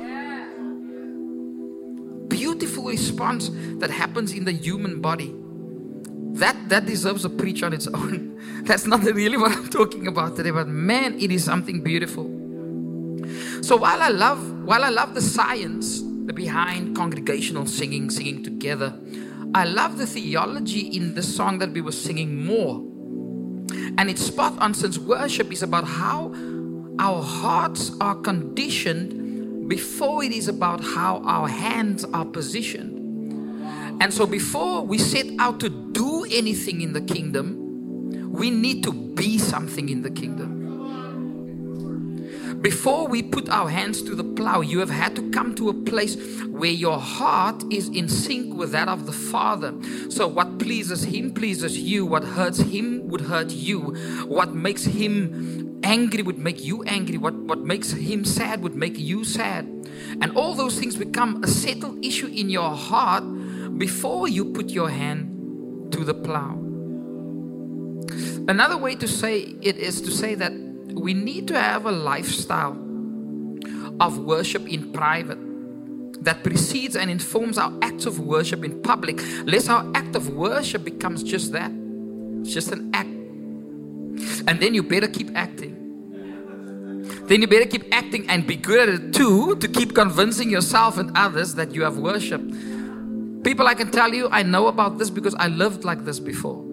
Beautiful 2.63 2.85
response 2.85 3.51
that 3.81 3.91
happens 3.91 4.33
in 4.33 4.45
the 4.45 4.53
human 4.53 5.01
body. 5.01 5.35
That, 6.39 6.69
that 6.69 6.87
deserves 6.87 7.25
a 7.25 7.29
preach 7.29 7.65
on 7.65 7.73
its 7.73 7.89
own. 7.93 8.39
That's 8.63 8.87
not 8.87 9.03
really 9.03 9.37
what 9.37 9.51
I'm 9.51 9.69
talking 9.69 10.07
about 10.07 10.37
today, 10.37 10.53
but 10.53 10.69
man, 10.69 11.19
it 11.19 11.33
is 11.33 11.43
something 11.43 11.83
beautiful. 11.83 12.23
So 13.63 13.75
while 13.75 14.01
I 14.01 14.11
love 14.11 14.65
while 14.65 14.85
I 14.85 14.91
love 14.91 15.15
the 15.15 15.21
science 15.21 16.03
behind 16.03 16.95
congregational 16.95 17.67
singing, 17.67 18.11
singing 18.11 18.45
together, 18.45 18.97
I 19.57 19.65
love 19.65 19.99
the 19.99 20.07
theology 20.07 20.83
in 20.83 21.15
the 21.17 21.23
song 21.25 21.59
that 21.59 21.73
we 21.73 21.81
were 21.81 21.91
singing 21.91 22.45
more. 22.45 22.77
And 23.99 24.09
it's 24.09 24.23
spot 24.25 24.57
on 24.61 24.75
since 24.75 24.99
worship 24.99 25.51
is 25.51 25.65
about 25.65 25.83
how 25.83 26.33
our 27.01 27.25
hearts 27.25 27.91
are 28.01 28.15
conditioned 28.15 29.22
before 29.69 30.25
it 30.25 30.33
is 30.33 30.49
about 30.49 30.83
how 30.83 31.23
our 31.25 31.49
hands 31.49 32.05
are 32.05 32.25
positioned. 32.25 32.99
And 34.03 34.13
so 34.13 34.27
before 34.27 34.83
we 34.83 34.99
set 34.99 35.27
out 35.39 35.61
to 35.61 35.69
do 35.69 36.25
anything 36.31 36.81
in 36.81 36.93
the 36.93 37.01
kingdom, 37.01 38.31
we 38.33 38.51
need 38.51 38.83
to 38.85 38.93
be 38.93 39.39
something 39.39 39.89
in 39.89 40.03
the 40.03 40.11
kingdom. 40.11 40.63
Before 42.63 43.09
we 43.09 43.23
put 43.23 43.49
our 43.49 43.69
hands 43.69 44.03
to 44.03 44.15
the 44.15 44.23
plow, 44.23 44.61
you 44.61 44.79
have 44.79 44.91
had 44.91 45.17
to 45.17 45.31
come 45.31 45.55
to 45.57 45.69
a 45.69 45.75
place 45.75 46.17
where 46.45 46.71
your 46.71 46.99
heart 46.99 47.65
is 47.73 47.89
in 47.89 48.09
sync 48.09 48.55
with 48.55 48.71
that 48.71 48.89
of 48.89 49.07
the 49.07 49.13
Father. 49.13 49.75
So, 50.11 50.29
what 50.29 50.61
pleases 50.61 51.03
Him 51.03 51.35
pleases 51.35 51.77
you, 51.77 52.07
what 52.07 52.23
hurts 52.23 52.59
Him 52.61 53.09
would 53.09 53.23
hurt 53.23 53.51
you, 53.51 53.81
what 54.27 54.55
makes 54.55 54.85
Him 54.85 55.72
angry 55.83 56.23
would 56.23 56.39
make 56.39 56.65
you 56.65 56.83
angry, 56.85 57.19
what, 57.19 57.35
what 57.35 57.59
makes 57.61 57.93
Him 57.93 58.25
sad 58.25 58.63
would 58.63 58.75
make 58.75 58.99
you 58.99 59.25
sad. 59.25 59.65
And 60.21 60.37
all 60.37 60.55
those 60.55 60.79
things 60.79 60.97
become 60.97 61.43
a 61.43 61.49
settled 61.49 62.05
issue 62.05 62.29
in 62.29 62.51
your 62.51 62.75
heart 62.75 63.25
before 63.79 64.29
you 64.29 64.45
put 64.45 64.71
your 64.71 64.91
hand 64.91 65.93
to 65.93 66.05
the 66.05 66.15
plow. 66.15 66.59
Another 68.49 68.77
way 68.77 68.95
to 68.97 69.07
say 69.07 69.41
it 69.63 69.77
is 69.77 70.01
to 70.03 70.11
say 70.11 70.35
that 70.35 70.53
we 70.95 71.15
need 71.15 71.49
to 71.49 71.61
have 71.61 71.87
a 71.87 71.93
lifestyle 71.93 72.73
of 74.01 74.19
worship 74.19 74.69
in 74.69 74.93
private 74.93 75.39
that 76.25 76.43
precedes 76.43 76.97
and 76.97 77.11
informs 77.11 77.59
our 77.59 77.73
acts 77.83 78.07
of 78.07 78.19
worship 78.19 78.65
in 78.65 78.81
public, 78.83 79.21
lest 79.45 79.69
our 79.69 79.91
act 79.95 80.15
of 80.15 80.29
worship 80.31 80.85
becomes 80.85 81.23
just 81.23 81.53
that. 81.53 81.71
It's 82.41 82.53
just 82.53 82.73
an 82.73 82.91
act. 82.95 83.09
And 84.49 84.61
then 84.61 84.75
you 84.75 84.83
better 84.83 85.09
keep 85.09 85.31
acting. 85.37 85.52
Then 87.25 87.41
you 87.41 87.47
better 87.47 87.67
keep 87.67 87.85
acting 87.95 88.29
and 88.29 88.47
be 88.47 88.57
good 88.57 88.89
at 88.89 88.95
it 88.95 89.15
too 89.15 89.57
to 89.57 89.69
keep 89.69 89.95
convincing 89.95 90.51
yourself 90.51 90.99
and 90.99 91.17
others 91.17 91.55
that 91.55 91.75
you 91.75 91.83
have 91.83 91.97
worship. 91.99 92.43
People, 93.43 93.67
I 93.67 93.75
can 93.75 93.91
tell 93.91 94.13
you, 94.13 94.29
I 94.31 94.43
know 94.43 94.69
about 94.69 94.99
this 94.99 95.11
because 95.11 95.35
I 95.35 95.49
lived 95.49 95.85
like 95.85 96.05
this 96.05 96.21
before. 96.21 96.65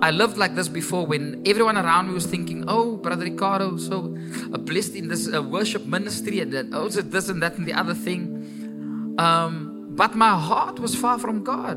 I 0.00 0.12
lived 0.12 0.36
like 0.36 0.54
this 0.54 0.68
before 0.68 1.06
when 1.06 1.42
everyone 1.44 1.76
around 1.76 2.08
me 2.08 2.14
was 2.14 2.26
thinking, 2.26 2.64
oh, 2.68 2.96
Brother 2.96 3.24
Ricardo, 3.24 3.76
so 3.76 4.16
blessed 4.58 4.94
in 4.94 5.08
this 5.08 5.28
worship 5.28 5.86
ministry, 5.86 6.38
and 6.40 6.52
then, 6.52 6.70
oh, 6.72 6.88
so 6.88 7.00
this 7.00 7.28
and 7.28 7.42
that 7.42 7.58
and 7.58 7.66
the 7.66 7.72
other 7.72 7.94
thing. 7.94 9.16
Um, 9.18 9.88
but 9.90 10.14
my 10.14 10.38
heart 10.38 10.78
was 10.78 10.94
far 10.94 11.18
from 11.18 11.42
God. 11.42 11.76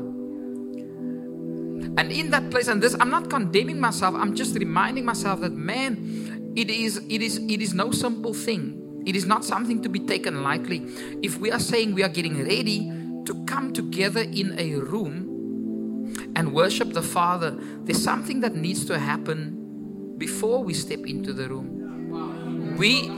And 1.98 2.12
in 2.12 2.30
that 2.30 2.50
place, 2.50 2.68
and 2.68 2.80
this, 2.80 2.94
I'm 3.00 3.10
not 3.10 3.28
condemning 3.28 3.80
myself, 3.80 4.14
I'm 4.14 4.34
just 4.36 4.54
reminding 4.54 5.04
myself 5.04 5.40
that, 5.40 5.52
man, 5.52 6.31
it 6.54 6.70
is, 6.70 6.98
it 7.08 7.22
is, 7.22 7.38
it 7.38 7.60
is 7.62 7.74
no 7.74 7.90
simple 7.90 8.34
thing. 8.34 9.02
It 9.06 9.16
is 9.16 9.26
not 9.26 9.44
something 9.44 9.82
to 9.82 9.88
be 9.88 10.00
taken 10.00 10.42
lightly. 10.42 10.82
If 11.22 11.38
we 11.38 11.50
are 11.50 11.58
saying 11.58 11.94
we 11.94 12.02
are 12.02 12.08
getting 12.08 12.44
ready 12.44 12.90
to 13.24 13.44
come 13.46 13.72
together 13.72 14.20
in 14.20 14.54
a 14.58 14.74
room 14.76 16.14
and 16.36 16.52
worship 16.52 16.92
the 16.92 17.02
Father, 17.02 17.56
there's 17.84 18.02
something 18.02 18.40
that 18.40 18.54
needs 18.54 18.84
to 18.86 18.98
happen 18.98 20.14
before 20.18 20.62
we 20.62 20.74
step 20.74 21.00
into 21.00 21.32
the 21.32 21.48
room. 21.48 22.76
We 22.76 23.10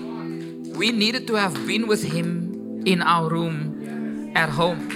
we 0.75 0.91
needed 0.91 1.27
to 1.29 1.35
have 1.35 1.55
been 1.67 1.87
with 1.87 2.03
Him 2.03 2.83
in 2.85 3.03
our 3.03 3.29
room 3.29 4.33
at 4.35 4.49
home. 4.49 4.91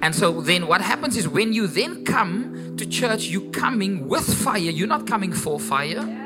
And 0.00 0.14
so 0.14 0.40
then 0.40 0.66
what 0.66 0.80
happens 0.80 1.16
is 1.16 1.28
when 1.28 1.52
you 1.52 1.66
then 1.66 2.04
come 2.04 2.76
to 2.76 2.86
church, 2.86 3.26
you're 3.26 3.50
coming 3.50 4.08
with 4.08 4.24
fire. 4.42 4.58
You're 4.58 4.88
not 4.88 5.06
coming 5.06 5.32
for 5.32 5.60
fire. 5.60 6.21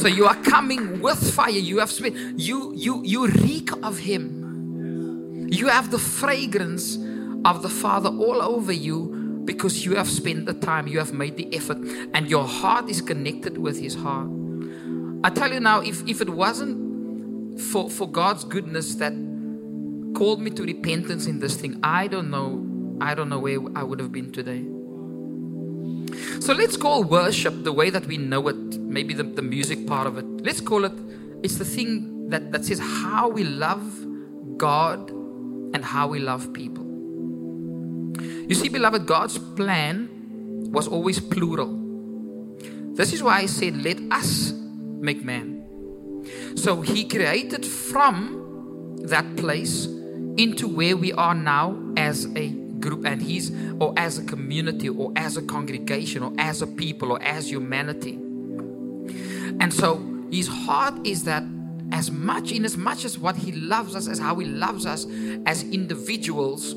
So 0.00 0.08
you 0.08 0.24
are 0.24 0.36
coming 0.36 1.02
with 1.02 1.34
fire. 1.34 1.50
You 1.50 1.80
have 1.80 1.90
spirit. 1.90 2.14
You 2.36 2.72
you 2.74 3.02
you 3.04 3.26
reek 3.26 3.70
of 3.82 3.98
Him. 3.98 5.46
You 5.50 5.68
have 5.68 5.90
the 5.90 5.98
fragrance 5.98 6.96
of 7.44 7.60
the 7.60 7.68
Father 7.68 8.08
all 8.08 8.40
over 8.40 8.72
you 8.72 9.42
because 9.44 9.84
you 9.84 9.96
have 9.96 10.08
spent 10.08 10.46
the 10.46 10.54
time, 10.54 10.86
you 10.86 10.98
have 10.98 11.12
made 11.12 11.36
the 11.36 11.54
effort, 11.54 11.78
and 12.14 12.30
your 12.30 12.44
heart 12.44 12.88
is 12.88 13.02
connected 13.02 13.58
with 13.58 13.78
His 13.78 13.94
heart. 13.94 14.30
I 15.22 15.28
tell 15.28 15.52
you 15.52 15.60
now, 15.60 15.80
if, 15.80 16.08
if 16.08 16.22
it 16.22 16.30
wasn't 16.30 17.60
for, 17.60 17.90
for 17.90 18.08
God's 18.08 18.44
goodness 18.44 18.94
that 18.94 19.12
called 20.16 20.40
me 20.40 20.50
to 20.52 20.62
repentance 20.62 21.26
in 21.26 21.40
this 21.40 21.56
thing, 21.56 21.78
I 21.82 22.06
don't 22.06 22.30
know, 22.30 22.64
I 23.02 23.14
don't 23.14 23.28
know 23.28 23.38
where 23.38 23.58
I 23.76 23.82
would 23.82 24.00
have 24.00 24.12
been 24.12 24.32
today. 24.32 24.64
So 26.40 26.52
let's 26.52 26.76
call 26.76 27.04
worship 27.04 27.64
the 27.64 27.72
way 27.72 27.90
that 27.90 28.06
we 28.06 28.16
know 28.16 28.48
it, 28.48 28.78
maybe 28.78 29.14
the, 29.14 29.22
the 29.22 29.42
music 29.42 29.86
part 29.86 30.06
of 30.06 30.18
it. 30.18 30.24
Let's 30.24 30.60
call 30.60 30.84
it, 30.84 30.92
it's 31.42 31.56
the 31.56 31.64
thing 31.64 32.28
that, 32.30 32.52
that 32.52 32.64
says 32.64 32.78
how 32.78 33.28
we 33.28 33.44
love 33.44 34.06
God 34.56 35.10
and 35.10 35.84
how 35.84 36.08
we 36.08 36.18
love 36.18 36.52
people. 36.52 36.84
You 38.48 38.54
see, 38.54 38.68
beloved, 38.68 39.06
God's 39.06 39.38
plan 39.38 40.08
was 40.72 40.88
always 40.88 41.20
plural. 41.20 41.78
This 42.94 43.12
is 43.12 43.22
why 43.22 43.38
I 43.38 43.46
said, 43.46 43.76
Let 43.76 43.98
us 44.10 44.52
make 44.52 45.24
man. 45.24 46.56
So 46.56 46.80
he 46.80 47.08
created 47.08 47.64
from 47.64 48.98
that 49.04 49.36
place 49.36 49.86
into 50.36 50.68
where 50.68 50.96
we 50.96 51.12
are 51.12 51.34
now 51.34 51.78
as 51.96 52.26
a 52.36 52.48
group 52.80 53.04
and 53.04 53.22
he's 53.22 53.52
or 53.78 53.92
as 53.96 54.18
a 54.18 54.24
community 54.24 54.88
or 54.88 55.12
as 55.16 55.36
a 55.36 55.42
congregation 55.42 56.22
or 56.22 56.32
as 56.38 56.62
a 56.62 56.66
people 56.66 57.12
or 57.12 57.22
as 57.22 57.50
humanity. 57.50 58.14
And 59.60 59.72
so 59.72 60.02
his 60.30 60.48
heart 60.48 61.06
is 61.06 61.24
that 61.24 61.44
as 61.92 62.10
much 62.10 62.52
in 62.52 62.64
as 62.64 62.76
much 62.76 63.04
as 63.04 63.18
what 63.18 63.36
he 63.36 63.52
loves 63.52 63.96
us 63.96 64.06
as 64.06 64.18
how 64.18 64.36
he 64.36 64.46
loves 64.46 64.86
us 64.86 65.06
as 65.44 65.64
individuals 65.64 66.74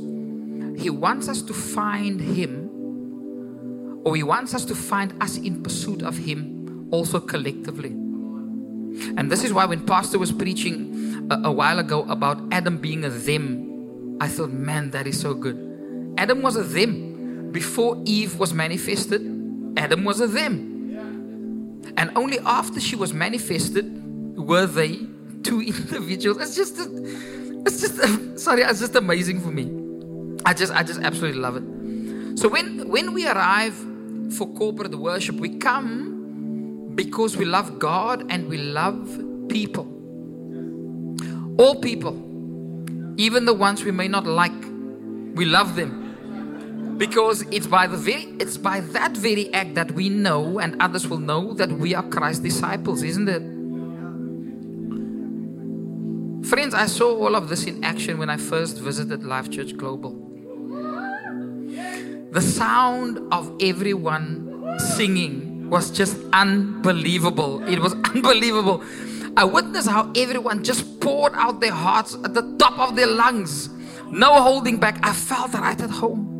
he 0.76 0.90
wants 0.90 1.30
us 1.30 1.42
to 1.44 1.54
find 1.54 2.20
Him, 2.20 2.70
or 4.04 4.16
He 4.16 4.24
wants 4.24 4.54
us 4.54 4.66
to 4.66 4.76
find 4.76 5.14
us 5.22 5.38
in 5.38 5.62
pursuit 5.64 6.02
of 6.02 6.18
Him 6.18 6.88
also 6.92 7.20
collectively. 7.20 7.90
And 7.90 9.32
this 9.32 9.44
is 9.44 9.54
why 9.54 9.66
when 9.66 9.86
Pastor 9.86 10.20
was 10.20 10.32
preaching 10.32 11.28
a, 11.32 11.48
a 11.50 11.52
while 11.52 11.80
ago 11.80 12.04
about 12.04 12.42
Adam 12.52 12.78
being 12.78 13.06
a 13.06 13.10
them, 13.10 14.18
I 14.20 14.28
thought, 14.28 14.52
man, 14.52 14.92
that 14.92 15.08
is 15.08 15.20
so 15.20 15.34
good. 15.34 15.73
Adam 16.24 16.42
was 16.42 16.56
a 16.56 16.64
them. 16.64 17.52
Before 17.52 18.02
Eve 18.06 18.40
was 18.40 18.54
manifested, 18.54 19.22
Adam 19.76 20.06
was 20.06 20.22
a 20.22 20.28
them. 20.28 21.82
And 21.98 22.12
only 22.16 22.40
after 22.40 22.80
she 22.80 22.96
was 22.96 23.14
manifested 23.14 23.86
were 24.38 24.66
they 24.66 25.00
two 25.44 25.60
individuals. 25.74 26.38
It's 26.42 26.56
just, 26.56 26.76
it's 27.68 27.82
just, 27.82 28.40
sorry, 28.40 28.62
it's 28.62 28.80
just 28.80 28.96
amazing 28.96 29.42
for 29.42 29.50
me. 29.50 29.66
I 30.46 30.54
just 30.54 30.74
I 30.74 30.84
just 30.84 31.02
absolutely 31.02 31.42
love 31.42 31.58
it. 31.58 32.40
So 32.40 32.48
when 32.48 32.88
when 32.90 33.14
we 33.14 33.28
arrive 33.28 33.76
for 34.38 34.48
corporate 34.54 34.96
worship, 34.96 35.36
we 35.36 35.58
come 35.58 36.92
because 36.96 37.36
we 37.36 37.44
love 37.44 37.80
God 37.80 38.32
and 38.32 38.48
we 38.48 38.58
love 38.58 39.22
people. 39.50 39.88
All 41.58 41.76
people, 41.76 42.16
even 43.18 43.44
the 43.44 43.54
ones 43.54 43.84
we 43.84 43.92
may 43.92 44.08
not 44.08 44.26
like, 44.26 44.60
we 45.36 45.46
love 45.46 45.76
them. 45.76 46.03
Because 46.98 47.42
it's 47.52 47.68
by 47.68 47.88
the 47.88 47.98
very 47.98 48.24
it's 48.40 48.58
by 48.58 48.80
that 48.80 49.18
very 49.18 49.54
act 49.54 49.76
that 49.76 49.92
we 49.92 50.10
know 50.10 50.60
and 50.60 50.82
others 50.82 51.08
will 51.08 51.20
know 51.20 51.54
that 51.54 51.72
we 51.72 51.96
are 51.96 52.04
Christ's 52.04 52.44
disciples, 52.44 53.04
isn't 53.04 53.28
it? 53.28 53.42
Friends, 56.48 56.74
I 56.74 56.86
saw 56.86 57.18
all 57.18 57.36
of 57.36 57.50
this 57.50 57.64
in 57.66 57.84
action 57.84 58.18
when 58.20 58.30
I 58.30 58.38
first 58.38 58.78
visited 58.78 59.24
Life 59.24 59.50
Church 59.50 59.76
Global. 59.76 60.12
The 62.32 62.42
sound 62.42 63.20
of 63.32 63.56
everyone 63.62 64.78
singing 64.96 65.70
was 65.70 65.90
just 65.90 66.18
unbelievable. 66.34 67.64
It 67.68 67.80
was 67.80 67.94
unbelievable. 68.14 68.84
I 69.36 69.46
witnessed 69.46 69.90
how 69.90 70.12
everyone 70.16 70.64
just 70.64 71.00
poured 71.00 71.34
out 71.36 71.60
their 71.60 71.72
hearts 71.72 72.16
at 72.24 72.34
the 72.34 72.56
top 72.58 72.78
of 72.78 72.96
their 72.96 73.08
lungs. 73.08 73.70
No 74.12 74.42
holding 74.42 74.78
back. 74.78 75.00
I 75.02 75.14
felt 75.14 75.54
right 75.54 75.82
at 75.82 75.90
home. 75.90 76.33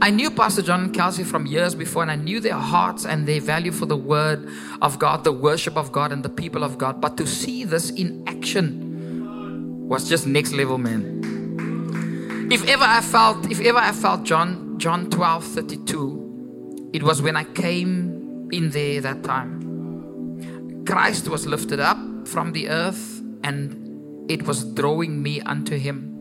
I 0.00 0.10
knew 0.10 0.30
Pastor 0.30 0.62
John 0.62 0.84
and 0.84 0.94
Kelsey 0.94 1.24
from 1.24 1.46
years 1.46 1.74
before, 1.74 2.02
and 2.02 2.10
I 2.10 2.16
knew 2.16 2.40
their 2.40 2.54
hearts 2.54 3.04
and 3.04 3.26
their 3.26 3.40
value 3.40 3.72
for 3.72 3.86
the 3.86 3.96
Word 3.96 4.48
of 4.82 4.98
God, 4.98 5.24
the 5.24 5.32
worship 5.32 5.76
of 5.76 5.92
God, 5.92 6.12
and 6.12 6.22
the 6.22 6.28
people 6.28 6.62
of 6.62 6.78
God. 6.78 7.00
But 7.00 7.16
to 7.16 7.26
see 7.26 7.64
this 7.64 7.90
in 7.90 8.22
action 8.26 9.88
was 9.88 10.08
just 10.08 10.26
next 10.26 10.52
level, 10.52 10.78
man. 10.78 12.48
If 12.52 12.68
ever 12.68 12.84
I 12.84 13.00
felt, 13.00 13.50
if 13.50 13.60
ever 13.60 13.78
I 13.78 13.92
felt 13.92 14.24
John, 14.24 14.78
John 14.78 15.10
12 15.10 15.44
32, 15.44 16.90
it 16.92 17.02
was 17.02 17.22
when 17.22 17.36
I 17.36 17.44
came 17.44 18.48
in 18.52 18.70
there 18.70 19.00
that 19.00 19.24
time. 19.24 20.84
Christ 20.86 21.28
was 21.28 21.46
lifted 21.46 21.80
up 21.80 21.98
from 22.28 22.52
the 22.52 22.68
earth, 22.68 23.22
and 23.42 24.30
it 24.30 24.42
was 24.46 24.64
drawing 24.64 25.22
me 25.22 25.40
unto 25.40 25.76
Him 25.76 26.14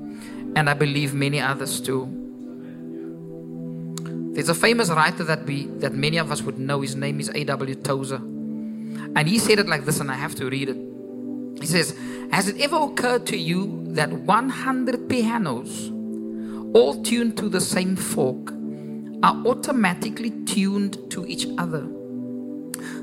and 0.55 0.69
I 0.69 0.73
believe 0.73 1.13
many 1.13 1.39
others 1.39 1.81
too. 1.81 2.22
There's 4.33 4.49
a 4.49 4.55
famous 4.55 4.89
writer 4.89 5.23
that 5.25 5.45
we 5.45 5.67
that 5.77 5.93
many 5.93 6.17
of 6.17 6.31
us 6.31 6.41
would 6.41 6.57
know. 6.57 6.81
His 6.81 6.95
name 6.95 7.19
is 7.19 7.29
A.W. 7.29 7.75
Tozer. 7.75 8.15
And 9.15 9.27
he 9.27 9.37
said 9.37 9.59
it 9.59 9.67
like 9.67 9.85
this, 9.85 9.99
and 9.99 10.09
I 10.09 10.15
have 10.15 10.33
to 10.35 10.49
read 10.49 10.69
it. 10.69 10.77
He 11.61 11.67
says, 11.67 11.95
Has 12.31 12.47
it 12.47 12.59
ever 12.59 12.77
occurred 12.77 13.27
to 13.27 13.37
you 13.37 13.83
that 13.89 14.11
100 14.11 15.07
pianos, 15.07 15.91
all 16.73 17.03
tuned 17.03 17.37
to 17.37 17.47
the 17.47 17.61
same 17.61 17.95
fork, 17.95 18.51
are 19.21 19.35
automatically 19.45 20.31
tuned 20.45 20.97
to 21.11 21.27
each 21.27 21.45
other? 21.59 21.87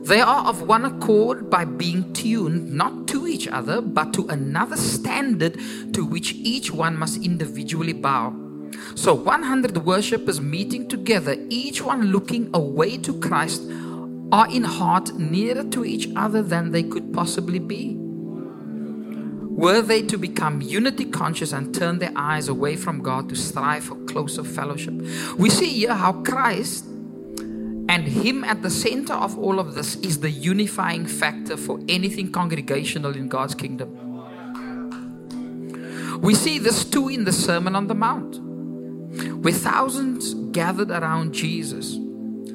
They 0.02 0.20
are 0.20 0.46
of 0.46 0.62
one 0.62 0.84
accord 0.84 1.48
by 1.48 1.64
being 1.64 2.12
tuned 2.12 2.72
not 2.72 3.06
to 3.08 3.28
each 3.28 3.46
other, 3.46 3.80
but 3.80 4.12
to 4.14 4.26
another 4.26 4.76
standard 4.76 5.60
to 5.94 6.04
which 6.04 6.32
each 6.32 6.72
one 6.72 6.96
must 6.96 7.24
individually 7.24 7.92
bow. 7.92 8.49
So 8.94 9.14
100 9.14 9.78
worshippers 9.84 10.40
meeting 10.40 10.88
together, 10.88 11.36
each 11.48 11.82
one 11.82 12.12
looking 12.12 12.50
away 12.54 12.98
to 12.98 13.18
Christ, 13.18 13.62
are 14.32 14.50
in 14.50 14.64
heart 14.64 15.14
nearer 15.14 15.64
to 15.64 15.84
each 15.84 16.08
other 16.14 16.42
than 16.42 16.70
they 16.70 16.82
could 16.82 17.12
possibly 17.12 17.58
be. 17.58 17.96
Were 19.60 19.82
they 19.82 20.02
to 20.02 20.16
become 20.16 20.62
unity 20.62 21.04
conscious 21.04 21.52
and 21.52 21.74
turn 21.74 21.98
their 21.98 22.12
eyes 22.16 22.48
away 22.48 22.76
from 22.76 23.02
God 23.02 23.28
to 23.28 23.34
strive 23.34 23.84
for 23.84 23.96
closer 24.06 24.44
fellowship? 24.44 24.94
We 25.36 25.50
see 25.50 25.70
here 25.70 25.94
how 25.94 26.12
Christ 26.22 26.86
and 26.86 28.06
Him 28.06 28.44
at 28.44 28.62
the 28.62 28.70
center 28.70 29.12
of 29.12 29.36
all 29.36 29.58
of 29.58 29.74
this 29.74 29.96
is 29.96 30.20
the 30.20 30.30
unifying 30.30 31.06
factor 31.06 31.56
for 31.56 31.80
anything 31.88 32.30
congregational 32.30 33.16
in 33.16 33.28
God's 33.28 33.54
kingdom. 33.54 33.96
We 36.22 36.34
see 36.34 36.58
this 36.58 36.84
too 36.84 37.08
in 37.08 37.24
the 37.24 37.32
Sermon 37.32 37.74
on 37.74 37.88
the 37.88 37.94
Mount, 37.94 38.38
where 39.40 39.52
thousands 39.52 40.34
gathered 40.52 40.90
around 40.90 41.32
Jesus. 41.32 41.98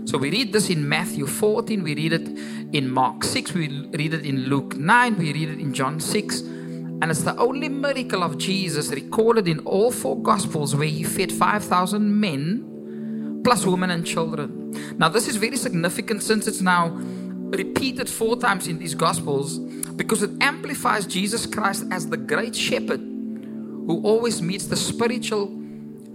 So 0.10 0.20
we 0.20 0.30
read 0.30 0.54
this 0.54 0.70
in 0.70 0.88
Matthew 0.88 1.26
14, 1.26 1.82
we 1.82 1.96
read 1.96 2.14
it 2.14 2.28
in 2.76 2.90
Mark 2.92 3.24
6, 3.24 3.54
we 3.54 3.68
read 3.88 4.14
it 4.14 4.24
in 4.26 4.46
Luke 4.46 4.76
9, 4.76 5.18
we 5.18 5.34
read 5.34 5.50
it 5.50 5.60
in 5.60 5.74
John 5.74 6.00
6. 6.00 6.42
And 6.42 7.10
it's 7.10 7.24
the 7.24 7.36
only 7.38 7.70
miracle 7.70 8.24
of 8.24 8.38
Jesus 8.38 8.90
recorded 8.90 9.48
in 9.48 9.60
all 9.62 9.92
four 9.92 10.22
Gospels 10.22 10.76
where 10.76 10.88
he 10.88 11.04
fed 11.04 11.32
5,000 11.32 12.20
men 12.20 13.42
plus 13.44 13.66
women 13.66 13.90
and 13.90 14.06
children. 14.06 14.72
Now, 14.98 15.10
this 15.10 15.28
is 15.28 15.38
very 15.38 15.58
significant 15.58 16.22
since 16.22 16.48
it's 16.48 16.62
now 16.62 16.90
repeated 16.90 18.08
four 18.08 18.38
times 18.38 18.68
in 18.68 18.78
these 18.78 18.94
Gospels 18.94 19.58
because 19.58 20.22
it 20.22 20.32
amplifies 20.42 21.08
Jesus 21.08 21.46
Christ 21.46 21.86
as 21.92 22.08
the 22.08 22.18
great 22.18 22.56
shepherd 22.56 23.00
who 23.00 24.02
always 24.04 24.42
meets 24.42 24.68
the 24.68 24.76
spiritual 24.76 25.48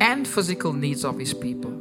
and 0.01 0.27
physical 0.27 0.73
needs 0.73 1.05
of 1.05 1.19
his 1.19 1.35
people. 1.35 1.73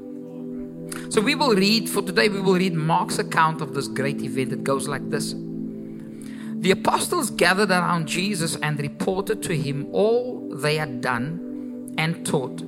So, 1.10 1.22
we 1.22 1.36
will 1.36 1.56
read, 1.56 1.90
for 1.90 2.02
today, 2.02 2.30
we 2.30 2.42
will 2.42 2.56
read 2.56 2.74
Mark's 2.74 3.20
account 3.20 3.62
of 3.62 3.74
this 3.74 3.88
great 3.88 4.22
event. 4.22 4.54
It 4.54 4.64
goes 4.64 4.88
like 4.88 5.10
this 5.10 5.34
The 5.34 6.72
apostles 6.72 7.30
gathered 7.32 7.72
around 7.72 8.08
Jesus 8.08 8.56
and 8.58 8.80
reported 8.80 9.42
to 9.44 9.56
him 9.56 9.88
all 9.92 10.50
they 10.50 10.78
had 10.78 11.02
done 11.02 11.96
and 11.98 12.26
taught. 12.26 12.64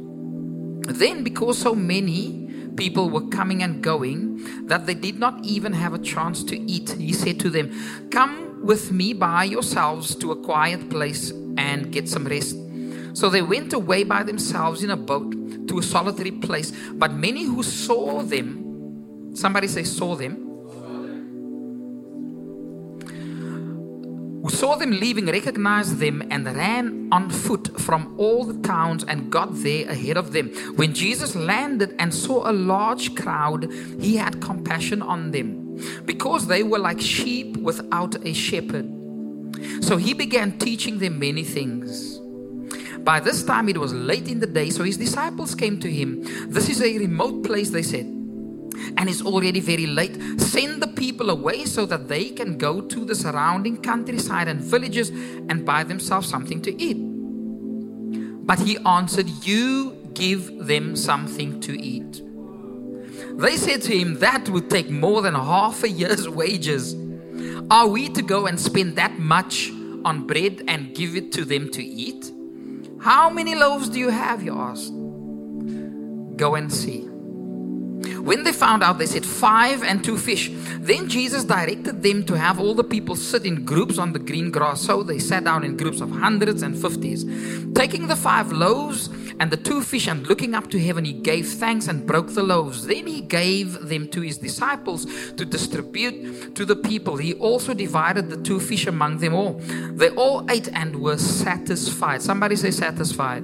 Then, 0.87 1.23
because 1.23 1.57
so 1.57 1.75
many 1.75 2.41
people 2.75 3.09
were 3.09 3.27
coming 3.27 3.61
and 3.63 3.83
going 3.83 4.67
that 4.67 4.85
they 4.85 4.93
did 4.93 5.19
not 5.19 5.45
even 5.45 5.73
have 5.73 5.93
a 5.93 5.99
chance 5.99 6.43
to 6.45 6.59
eat. 6.59 6.91
He 6.91 7.13
said 7.13 7.39
to 7.41 7.49
them, 7.49 7.71
Come 8.09 8.65
with 8.65 8.91
me 8.91 9.13
by 9.13 9.43
yourselves 9.45 10.15
to 10.15 10.31
a 10.31 10.35
quiet 10.35 10.89
place 10.89 11.31
and 11.57 11.91
get 11.91 12.09
some 12.09 12.25
rest. 12.25 12.55
So 13.13 13.29
they 13.29 13.41
went 13.41 13.73
away 13.73 14.03
by 14.03 14.23
themselves 14.23 14.83
in 14.83 14.89
a 14.89 14.97
boat 14.97 15.35
to 15.71 15.79
a 15.79 15.83
solitary 15.83 16.31
place. 16.31 16.71
But 16.93 17.13
many 17.13 17.43
who 17.45 17.63
saw 17.63 18.21
them, 18.21 19.31
somebody 19.33 19.67
say, 19.67 19.83
saw 19.83 20.15
them, 20.15 20.47
who 24.43 24.49
saw 24.49 24.75
them 24.75 24.91
leaving 24.91 25.27
recognized 25.27 25.99
them 25.99 26.27
and 26.29 26.45
ran 26.45 27.07
on 27.11 27.29
foot 27.29 27.79
from 27.79 28.15
all 28.17 28.43
the 28.43 28.59
towns 28.67 29.03
and 29.03 29.31
got 29.31 29.49
there 29.53 29.87
ahead 29.87 30.17
of 30.17 30.33
them. 30.33 30.49
When 30.75 30.93
Jesus 30.93 31.35
landed 31.35 31.95
and 31.99 32.13
saw 32.13 32.49
a 32.49 32.51
large 32.51 33.15
crowd, 33.15 33.71
he 33.99 34.17
had 34.17 34.41
compassion 34.41 35.01
on 35.01 35.31
them 35.31 35.77
because 36.05 36.47
they 36.47 36.63
were 36.63 36.79
like 36.79 36.99
sheep 36.99 37.55
without 37.57 38.25
a 38.25 38.33
shepherd. 38.33 38.91
So 39.81 39.95
he 39.97 40.13
began 40.13 40.57
teaching 40.57 40.97
them 40.97 41.19
many 41.19 41.43
things. 41.43 42.19
By 43.03 43.19
this 43.19 43.43
time 43.43 43.69
it 43.69 43.77
was 43.77 43.93
late 43.93 44.27
in 44.27 44.39
the 44.39 44.47
day, 44.47 44.69
so 44.69 44.83
his 44.83 44.97
disciples 44.97 45.55
came 45.55 45.79
to 45.79 45.91
him. 45.91 46.21
This 46.49 46.69
is 46.69 46.81
a 46.81 46.97
remote 46.97 47.43
place, 47.43 47.69
they 47.69 47.83
said 47.83 48.21
and 48.97 49.09
it's 49.09 49.21
already 49.21 49.59
very 49.59 49.87
late. 49.87 50.15
Send 50.39 50.81
the 50.81 50.87
people 50.87 51.29
away 51.29 51.65
so 51.65 51.85
that 51.85 52.07
they 52.07 52.29
can 52.29 52.57
go 52.57 52.81
to 52.81 53.05
the 53.05 53.15
surrounding 53.15 53.77
countryside 53.81 54.47
and 54.47 54.61
villages 54.61 55.09
and 55.09 55.65
buy 55.65 55.83
themselves 55.83 56.27
something 56.27 56.61
to 56.61 56.81
eat. 56.81 56.97
But 58.45 58.59
he 58.59 58.77
answered, 58.79 59.29
You 59.43 59.97
give 60.13 60.67
them 60.67 60.95
something 60.95 61.59
to 61.61 61.79
eat. 61.81 62.21
They 63.33 63.55
said 63.57 63.81
to 63.83 63.97
him, 63.97 64.19
That 64.19 64.49
would 64.49 64.69
take 64.69 64.89
more 64.89 65.21
than 65.21 65.35
half 65.35 65.83
a 65.83 65.89
year's 65.89 66.27
wages. 66.27 66.95
Are 67.69 67.87
we 67.87 68.09
to 68.09 68.21
go 68.21 68.47
and 68.47 68.59
spend 68.59 68.95
that 68.97 69.17
much 69.19 69.71
on 70.03 70.27
bread 70.27 70.63
and 70.67 70.93
give 70.95 71.15
it 71.15 71.31
to 71.33 71.45
them 71.45 71.69
to 71.71 71.83
eat? 71.83 72.31
How 73.01 73.31
many 73.31 73.55
loaves 73.55 73.89
do 73.89 73.97
you 73.97 74.09
have? 74.09 74.43
You 74.43 74.53
asked. 74.53 74.93
Go 76.37 76.53
and 76.55 76.71
see. 76.71 77.07
When 78.21 78.43
they 78.43 78.51
found 78.51 78.83
out, 78.83 78.99
they 78.99 79.07
said, 79.07 79.25
Five 79.25 79.83
and 79.83 80.03
two 80.03 80.17
fish. 80.17 80.51
Then 80.79 81.09
Jesus 81.09 81.43
directed 81.43 82.03
them 82.03 82.23
to 82.25 82.37
have 82.37 82.59
all 82.59 82.75
the 82.75 82.83
people 82.83 83.15
sit 83.15 83.45
in 83.45 83.65
groups 83.65 83.97
on 83.97 84.13
the 84.13 84.19
green 84.19 84.51
grass. 84.51 84.81
So 84.81 85.01
they 85.01 85.17
sat 85.17 85.43
down 85.43 85.63
in 85.63 85.77
groups 85.77 86.01
of 86.01 86.11
hundreds 86.11 86.61
and 86.61 86.79
fifties. 86.79 87.25
Taking 87.73 88.07
the 88.07 88.15
five 88.15 88.51
loaves 88.51 89.09
and 89.41 89.49
the 89.49 89.57
two 89.57 89.81
fish 89.81 90.07
and 90.07 90.27
looking 90.27 90.53
up 90.53 90.69
to 90.69 90.79
heaven, 90.79 91.03
he 91.03 91.13
gave 91.13 91.47
thanks 91.47 91.87
and 91.87 92.05
broke 92.05 92.35
the 92.35 92.43
loaves. 92.43 92.85
Then 92.85 93.07
he 93.07 93.21
gave 93.21 93.89
them 93.89 94.07
to 94.09 94.21
his 94.21 94.37
disciples 94.37 95.07
to 95.31 95.43
distribute 95.43 96.53
to 96.53 96.63
the 96.63 96.75
people. 96.75 97.17
He 97.17 97.33
also 97.33 97.73
divided 97.73 98.29
the 98.29 98.37
two 98.37 98.59
fish 98.59 98.85
among 98.85 99.17
them 99.17 99.33
all. 99.33 99.53
They 99.53 100.11
all 100.11 100.45
ate 100.51 100.69
and 100.71 101.01
were 101.01 101.17
satisfied. 101.17 102.21
Somebody 102.21 102.55
say 102.55 102.69
satisfied. 102.69 103.41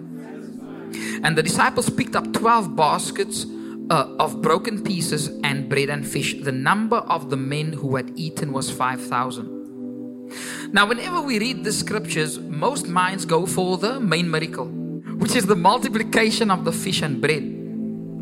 And 1.23 1.35
the 1.35 1.41
disciples 1.41 1.89
picked 1.89 2.15
up 2.15 2.31
12 2.31 2.75
baskets 2.75 3.47
uh, 3.89 4.15
of 4.19 4.39
broken 4.39 4.83
pieces 4.83 5.29
and 5.43 5.67
bread 5.67 5.89
and 5.89 6.07
fish. 6.07 6.35
The 6.39 6.51
number 6.51 6.97
of 6.97 7.31
the 7.31 7.37
men 7.37 7.73
who 7.73 7.95
had 7.95 8.11
eaten 8.15 8.53
was 8.53 8.69
5,000. 8.69 10.71
Now, 10.71 10.85
whenever 10.85 11.21
we 11.21 11.39
read 11.39 11.63
the 11.63 11.73
scriptures, 11.73 12.37
most 12.37 12.87
minds 12.87 13.25
go 13.25 13.47
for 13.47 13.79
the 13.79 13.99
main 13.99 14.29
miracle, 14.29 14.71
which 15.17 15.35
is 15.35 15.45
the 15.45 15.55
multiplication 15.55 16.49
of 16.51 16.65
the 16.65 16.71
fish 16.71 17.01
and 17.01 17.21
bread. 17.21 17.43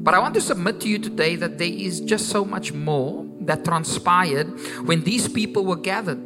But 0.03 0.13
I 0.13 0.19
want 0.19 0.33
to 0.35 0.41
submit 0.41 0.81
to 0.81 0.89
you 0.89 0.99
today 0.99 1.35
that 1.35 1.57
there 1.57 1.67
is 1.67 1.99
just 1.99 2.29
so 2.29 2.45
much 2.45 2.73
more 2.73 3.25
that 3.41 3.65
transpired 3.65 4.47
when 4.85 5.03
these 5.03 5.27
people 5.27 5.65
were 5.65 5.75
gathered. 5.75 6.21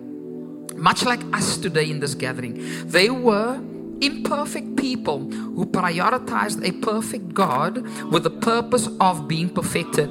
Much 0.76 1.04
like 1.04 1.22
us 1.34 1.58
today 1.58 1.90
in 1.90 2.00
this 2.00 2.14
gathering, 2.16 2.60
they 2.86 3.10
were 3.10 3.56
imperfect 4.02 4.78
people 4.78 5.20
who 5.30 5.66
prioritized 5.66 6.66
a 6.68 6.72
perfect 6.80 7.34
God 7.34 7.82
with 8.12 8.24
the 8.24 8.30
purpose 8.30 8.88
of 9.00 9.28
being 9.28 9.50
perfected. 9.50 10.10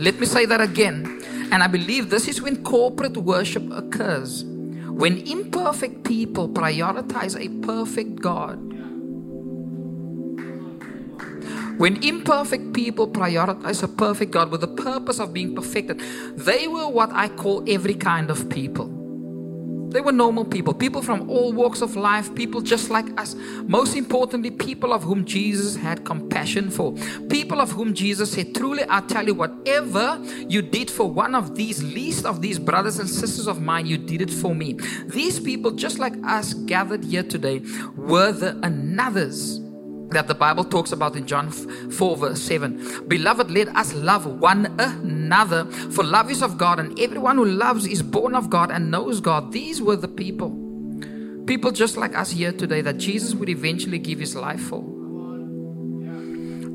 Let 0.00 0.20
me 0.20 0.26
say 0.26 0.46
that 0.46 0.60
again. 0.60 1.22
And 1.50 1.62
I 1.62 1.66
believe 1.66 2.10
this 2.10 2.28
is 2.28 2.42
when 2.42 2.62
corporate 2.62 3.16
worship 3.16 3.64
occurs. 3.72 4.44
When 4.44 5.18
imperfect 5.26 6.04
people 6.04 6.48
prioritize 6.48 7.38
a 7.38 7.48
perfect 7.66 8.20
God. 8.20 8.77
When 11.78 12.02
imperfect 12.02 12.72
people 12.72 13.06
prioritize 13.06 13.84
a 13.84 13.88
perfect 13.88 14.32
God 14.32 14.50
with 14.50 14.62
the 14.62 14.66
purpose 14.66 15.20
of 15.20 15.32
being 15.32 15.54
perfected, 15.54 16.00
they 16.36 16.66
were 16.66 16.88
what 16.88 17.10
I 17.12 17.28
call 17.28 17.62
every 17.70 17.94
kind 17.94 18.30
of 18.32 18.50
people. 18.50 18.86
They 19.90 20.00
were 20.00 20.10
normal 20.10 20.44
people, 20.44 20.74
people 20.74 21.02
from 21.02 21.30
all 21.30 21.52
walks 21.52 21.80
of 21.80 21.94
life, 21.94 22.34
people 22.34 22.60
just 22.60 22.90
like 22.90 23.06
us. 23.18 23.36
Most 23.62 23.94
importantly, 23.94 24.50
people 24.50 24.92
of 24.92 25.04
whom 25.04 25.24
Jesus 25.24 25.76
had 25.76 26.04
compassion 26.04 26.68
for. 26.68 26.94
People 27.30 27.60
of 27.60 27.70
whom 27.70 27.94
Jesus 27.94 28.32
said, 28.32 28.56
Truly, 28.56 28.82
I 28.88 29.00
tell 29.02 29.26
you, 29.26 29.34
whatever 29.34 30.20
you 30.48 30.62
did 30.62 30.90
for 30.90 31.08
one 31.08 31.36
of 31.36 31.54
these 31.54 31.80
least 31.82 32.26
of 32.26 32.42
these 32.42 32.58
brothers 32.58 32.98
and 32.98 33.08
sisters 33.08 33.46
of 33.46 33.62
mine, 33.62 33.86
you 33.86 33.98
did 33.98 34.20
it 34.20 34.30
for 34.30 34.52
me. 34.52 34.72
These 35.06 35.38
people, 35.38 35.70
just 35.70 36.00
like 36.00 36.14
us 36.26 36.54
gathered 36.54 37.04
here 37.04 37.22
today, 37.22 37.62
were 37.96 38.32
the 38.32 38.54
anothers 38.64 39.67
that 40.10 40.26
the 40.26 40.34
Bible 40.34 40.64
talks 40.64 40.92
about 40.92 41.16
in 41.16 41.26
John 41.26 41.50
4, 41.50 42.16
verse 42.16 42.40
7. 42.40 43.06
Beloved, 43.08 43.50
let 43.50 43.68
us 43.76 43.92
love 43.94 44.26
one 44.26 44.74
another, 44.78 45.64
for 45.66 46.02
love 46.02 46.30
is 46.30 46.42
of 46.42 46.56
God, 46.56 46.80
and 46.80 46.98
everyone 46.98 47.36
who 47.36 47.44
loves 47.44 47.86
is 47.86 48.02
born 48.02 48.34
of 48.34 48.48
God 48.48 48.70
and 48.70 48.90
knows 48.90 49.20
God. 49.20 49.52
These 49.52 49.82
were 49.82 49.96
the 49.96 50.08
people. 50.08 50.50
People 51.46 51.72
just 51.72 51.96
like 51.96 52.16
us 52.16 52.30
here 52.30 52.52
today 52.52 52.80
that 52.82 52.98
Jesus 52.98 53.34
would 53.34 53.48
eventually 53.48 53.98
give 53.98 54.18
his 54.18 54.34
life 54.34 54.60
for. 54.60 54.80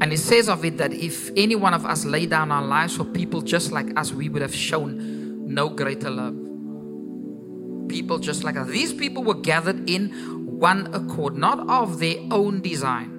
And 0.01 0.11
it 0.11 0.17
says 0.17 0.49
of 0.49 0.65
it 0.65 0.77
that 0.79 0.91
if 0.91 1.29
any 1.37 1.55
one 1.55 1.73
of 1.73 1.85
us 1.85 2.05
lay 2.05 2.25
down 2.25 2.51
our 2.51 2.63
lives 2.63 2.97
for 2.97 3.05
people 3.05 3.41
just 3.41 3.71
like 3.71 3.97
us, 3.97 4.11
we 4.11 4.29
would 4.29 4.41
have 4.41 4.53
shown 4.53 5.53
no 5.53 5.69
greater 5.69 6.09
love. 6.09 6.35
People 7.87 8.17
just 8.17 8.43
like 8.43 8.57
us. 8.57 8.67
These 8.67 8.93
people 8.93 9.23
were 9.23 9.35
gathered 9.35 9.87
in 9.89 10.09
one 10.59 10.93
accord, 10.93 11.37
not 11.37 11.69
of 11.69 11.99
their 11.99 12.15
own 12.31 12.61
design. 12.61 13.12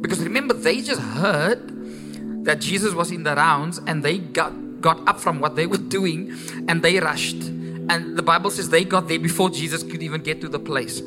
Because 0.00 0.20
remember, 0.20 0.54
they 0.54 0.80
just 0.80 1.00
heard 1.00 2.44
that 2.44 2.60
Jesus 2.60 2.94
was 2.94 3.10
in 3.10 3.24
the 3.24 3.34
rounds 3.34 3.78
and 3.86 4.02
they 4.02 4.18
got, 4.18 4.80
got 4.80 5.06
up 5.08 5.20
from 5.20 5.40
what 5.40 5.56
they 5.56 5.66
were 5.66 5.78
doing 5.98 6.34
and 6.68 6.82
they 6.82 6.98
rushed. 6.98 7.42
And 7.90 8.16
the 8.16 8.22
Bible 8.22 8.50
says 8.50 8.68
they 8.68 8.84
got 8.84 9.08
there 9.08 9.18
before 9.18 9.50
Jesus 9.50 9.82
could 9.82 10.02
even 10.02 10.22
get 10.22 10.40
to 10.42 10.48
the 10.48 10.58
place. 10.58 11.02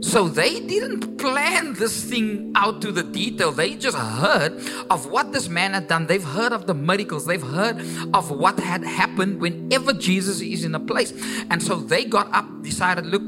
So 0.00 0.28
they 0.28 0.58
didn't 0.58 1.16
plan 1.16 1.74
this 1.74 2.02
thing 2.04 2.52
out 2.56 2.82
to 2.82 2.90
the 2.90 3.04
detail. 3.04 3.52
They 3.52 3.76
just 3.76 3.96
heard 3.96 4.60
of 4.90 5.06
what 5.06 5.32
this 5.32 5.48
man 5.48 5.74
had 5.74 5.86
done. 5.86 6.06
They've 6.06 6.24
heard 6.24 6.52
of 6.52 6.66
the 6.66 6.74
miracles. 6.74 7.24
They've 7.24 7.40
heard 7.40 7.78
of 8.12 8.30
what 8.30 8.58
had 8.58 8.82
happened 8.82 9.40
whenever 9.40 9.92
Jesus 9.92 10.40
is 10.40 10.64
in 10.64 10.74
a 10.74 10.80
place. 10.80 11.12
And 11.50 11.62
so 11.62 11.76
they 11.76 12.04
got 12.04 12.34
up, 12.34 12.62
decided, 12.62 13.06
look, 13.06 13.22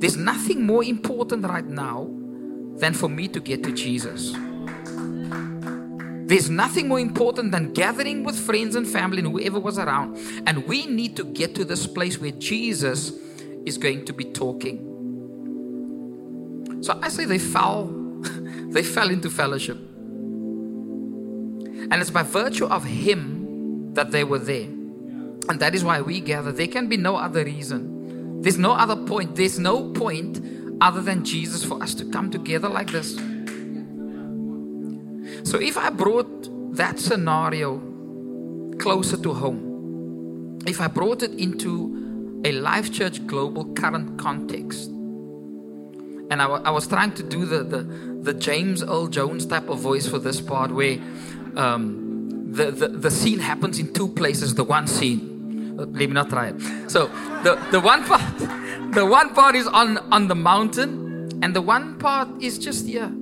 there's 0.00 0.16
nothing 0.16 0.64
more 0.64 0.84
important 0.84 1.44
right 1.44 1.66
now 1.66 2.08
than 2.78 2.94
for 2.94 3.08
me 3.08 3.28
to 3.28 3.40
get 3.40 3.62
to 3.64 3.72
Jesus. 3.72 4.32
There's 6.26 6.50
nothing 6.50 6.88
more 6.88 6.98
important 6.98 7.52
than 7.52 7.72
gathering 7.72 8.24
with 8.24 8.36
friends 8.36 8.74
and 8.74 8.84
family 8.86 9.18
and 9.18 9.28
whoever 9.28 9.60
was 9.60 9.78
around. 9.78 10.16
And 10.46 10.66
we 10.66 10.84
need 10.86 11.14
to 11.16 11.24
get 11.24 11.54
to 11.54 11.64
this 11.64 11.86
place 11.86 12.18
where 12.18 12.32
Jesus 12.32 13.12
is 13.64 13.78
going 13.78 14.04
to 14.06 14.12
be 14.12 14.24
talking. 14.24 14.82
So 16.82 16.98
I 17.00 17.10
say 17.10 17.26
they 17.26 17.38
fell, 17.38 17.84
they 18.70 18.82
fell 18.82 19.08
into 19.08 19.30
fellowship. 19.30 19.76
And 21.88 21.94
it's 21.94 22.10
by 22.10 22.24
virtue 22.24 22.66
of 22.66 22.84
Him 22.84 23.94
that 23.94 24.10
they 24.10 24.24
were 24.24 24.40
there. 24.40 24.66
And 25.48 25.60
that 25.60 25.76
is 25.76 25.84
why 25.84 26.00
we 26.00 26.18
gather. 26.20 26.50
There 26.50 26.66
can 26.66 26.88
be 26.88 26.96
no 26.96 27.14
other 27.14 27.44
reason. 27.44 28.42
There's 28.42 28.58
no 28.58 28.72
other 28.72 28.96
point. 28.96 29.36
There's 29.36 29.60
no 29.60 29.92
point 29.92 30.40
other 30.80 31.00
than 31.00 31.24
Jesus 31.24 31.64
for 31.64 31.82
us 31.82 31.94
to 31.94 32.04
come 32.04 32.30
together 32.30 32.68
like 32.68 32.90
this. 32.90 33.14
So 35.48 35.58
if 35.60 35.76
I 35.76 35.90
brought 35.90 36.76
that 36.76 36.98
scenario 36.98 37.78
closer 38.78 39.16
to 39.16 39.32
home, 39.32 40.58
if 40.66 40.80
I 40.80 40.88
brought 40.88 41.22
it 41.22 41.32
into 41.38 42.42
a 42.44 42.52
Life 42.52 42.92
Church 42.92 43.26
Global 43.26 43.72
current 43.74 44.18
context, 44.18 44.88
and 46.28 46.42
I, 46.42 46.46
I 46.46 46.70
was 46.70 46.86
trying 46.88 47.14
to 47.14 47.22
do 47.22 47.46
the, 47.46 47.62
the, 47.62 47.82
the 48.22 48.34
James 48.34 48.82
Earl 48.82 49.06
Jones 49.06 49.46
type 49.46 49.68
of 49.68 49.78
voice 49.78 50.08
for 50.08 50.18
this 50.18 50.40
part 50.40 50.72
where 50.72 50.98
um, 51.54 52.52
the, 52.52 52.70
the, 52.70 52.88
the 52.88 53.10
scene 53.10 53.38
happens 53.38 53.78
in 53.78 53.92
two 53.92 54.08
places, 54.08 54.54
the 54.54 54.64
one 54.64 54.86
scene. 54.88 55.35
Let 55.76 55.90
me 55.90 56.06
not 56.06 56.30
try 56.30 56.48
it. 56.48 56.60
So 56.90 57.06
the, 57.42 57.54
the 57.70 57.80
one 57.80 58.02
part 58.04 58.22
the 58.96 59.04
one 59.04 59.34
part 59.34 59.54
is 59.54 59.66
on, 59.66 59.98
on 60.10 60.26
the 60.26 60.34
mountain, 60.34 61.28
and 61.42 61.54
the 61.54 61.60
one 61.60 61.98
part 61.98 62.28
is 62.40 62.58
just 62.58 62.86
here. 62.86 63.12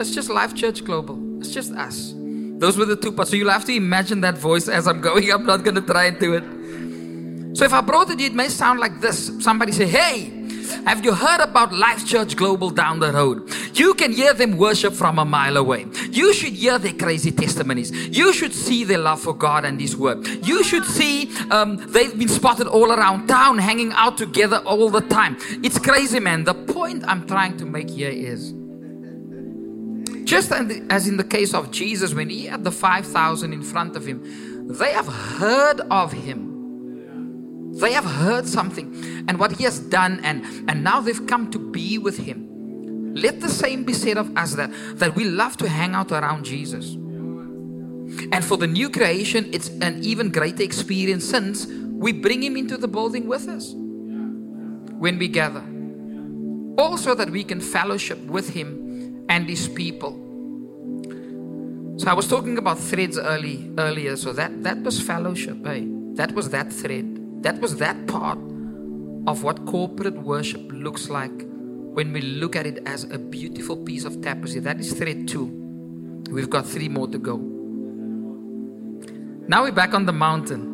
It's 0.00 0.12
just 0.12 0.28
Life 0.28 0.56
Church 0.56 0.84
Global. 0.84 1.38
It's 1.38 1.50
just 1.50 1.72
us. 1.72 2.12
Those 2.58 2.76
were 2.76 2.84
the 2.84 2.96
two 2.96 3.12
parts. 3.12 3.30
So 3.30 3.36
you'll 3.36 3.50
have 3.50 3.64
to 3.66 3.72
imagine 3.72 4.22
that 4.22 4.36
voice 4.36 4.66
as 4.68 4.88
I'm 4.88 5.00
going. 5.00 5.30
I'm 5.32 5.46
not 5.46 5.64
to 5.64 5.80
try 5.80 6.06
and 6.06 6.18
do 6.18 6.34
it. 6.34 7.56
So 7.56 7.64
if 7.64 7.72
I 7.72 7.80
brought 7.80 8.10
it, 8.10 8.20
it 8.20 8.34
may 8.34 8.48
sound 8.48 8.80
like 8.80 9.00
this. 9.00 9.30
Somebody 9.38 9.70
say, 9.70 9.86
Hey, 9.86 10.43
have 10.86 11.04
you 11.04 11.12
heard 11.14 11.40
about 11.40 11.72
Life 11.72 12.06
Church 12.06 12.36
Global 12.36 12.70
down 12.70 13.00
the 13.00 13.12
road? 13.12 13.50
You 13.74 13.94
can 13.94 14.12
hear 14.12 14.34
them 14.34 14.56
worship 14.56 14.94
from 14.94 15.18
a 15.18 15.24
mile 15.24 15.56
away. 15.56 15.86
You 16.10 16.32
should 16.32 16.52
hear 16.52 16.78
their 16.78 16.92
crazy 16.92 17.30
testimonies. 17.30 17.90
You 17.90 18.32
should 18.32 18.54
see 18.54 18.84
their 18.84 18.98
love 18.98 19.20
for 19.20 19.34
God 19.34 19.64
and 19.64 19.80
His 19.80 19.96
Word. 19.96 20.26
You 20.46 20.62
should 20.64 20.84
see 20.84 21.30
um, 21.50 21.76
they've 21.92 22.16
been 22.18 22.28
spotted 22.28 22.66
all 22.66 22.92
around 22.92 23.26
town, 23.26 23.58
hanging 23.58 23.92
out 23.92 24.18
together 24.18 24.58
all 24.58 24.90
the 24.90 25.00
time. 25.00 25.36
It's 25.62 25.78
crazy, 25.78 26.20
man. 26.20 26.44
The 26.44 26.54
point 26.54 27.04
I'm 27.06 27.26
trying 27.26 27.56
to 27.58 27.64
make 27.64 27.90
here 27.90 28.10
is 28.10 28.52
just 30.24 30.50
as 30.52 31.06
in 31.06 31.16
the 31.16 31.24
case 31.24 31.52
of 31.54 31.70
Jesus, 31.70 32.14
when 32.14 32.30
he 32.30 32.46
had 32.46 32.64
the 32.64 32.72
5,000 32.72 33.52
in 33.52 33.62
front 33.62 33.94
of 33.94 34.06
him, 34.06 34.22
they 34.68 34.92
have 34.92 35.06
heard 35.06 35.80
of 35.90 36.12
him. 36.12 36.53
They 37.80 37.92
have 37.92 38.04
heard 38.04 38.46
something 38.46 39.24
and 39.28 39.38
what 39.38 39.52
he 39.52 39.64
has 39.64 39.80
done, 39.80 40.20
and, 40.22 40.44
and 40.68 40.84
now 40.84 41.00
they've 41.00 41.26
come 41.26 41.50
to 41.50 41.58
be 41.58 41.98
with 41.98 42.18
him. 42.18 43.14
Let 43.14 43.40
the 43.40 43.48
same 43.48 43.84
be 43.84 43.92
said 43.92 44.16
of 44.16 44.36
us 44.36 44.54
that, 44.54 44.70
that 44.98 45.14
we 45.14 45.24
love 45.24 45.56
to 45.58 45.68
hang 45.68 45.94
out 45.94 46.12
around 46.12 46.44
Jesus. 46.44 46.94
And 48.32 48.44
for 48.44 48.56
the 48.56 48.66
new 48.66 48.90
creation, 48.90 49.48
it's 49.52 49.68
an 49.80 50.02
even 50.02 50.30
greater 50.30 50.62
experience 50.62 51.24
since 51.24 51.66
we 51.66 52.12
bring 52.12 52.42
him 52.42 52.56
into 52.56 52.76
the 52.76 52.88
building 52.88 53.26
with 53.26 53.48
us 53.48 53.72
when 53.74 55.18
we 55.18 55.28
gather. 55.28 55.64
Also, 56.76 57.14
that 57.14 57.30
we 57.30 57.44
can 57.44 57.60
fellowship 57.60 58.18
with 58.26 58.50
him 58.50 59.24
and 59.28 59.48
his 59.48 59.68
people. 59.68 60.20
So 61.96 62.10
I 62.10 62.14
was 62.14 62.26
talking 62.26 62.58
about 62.58 62.78
threads 62.78 63.16
early 63.16 63.70
earlier. 63.78 64.16
So 64.16 64.32
that, 64.32 64.64
that 64.64 64.82
was 64.82 65.00
fellowship? 65.00 65.56
That 65.62 66.32
was 66.32 66.50
that 66.50 66.72
thread. 66.72 67.13
That 67.44 67.60
was 67.60 67.76
that 67.76 68.06
part 68.06 68.38
of 69.26 69.42
what 69.42 69.66
corporate 69.66 70.14
worship 70.14 70.62
looks 70.72 71.10
like 71.10 71.30
when 71.92 72.10
we 72.14 72.22
look 72.22 72.56
at 72.56 72.66
it 72.66 72.78
as 72.86 73.04
a 73.04 73.18
beautiful 73.18 73.76
piece 73.76 74.06
of 74.06 74.22
tapestry. 74.22 74.60
That 74.60 74.80
is 74.80 74.94
thread 74.94 75.28
two. 75.28 75.44
We've 76.30 76.48
got 76.48 76.64
three 76.64 76.88
more 76.88 77.06
to 77.06 77.18
go. 77.18 77.36
Now 79.46 79.62
we're 79.62 79.72
back 79.72 79.92
on 79.92 80.06
the 80.06 80.12
mountain. 80.14 80.70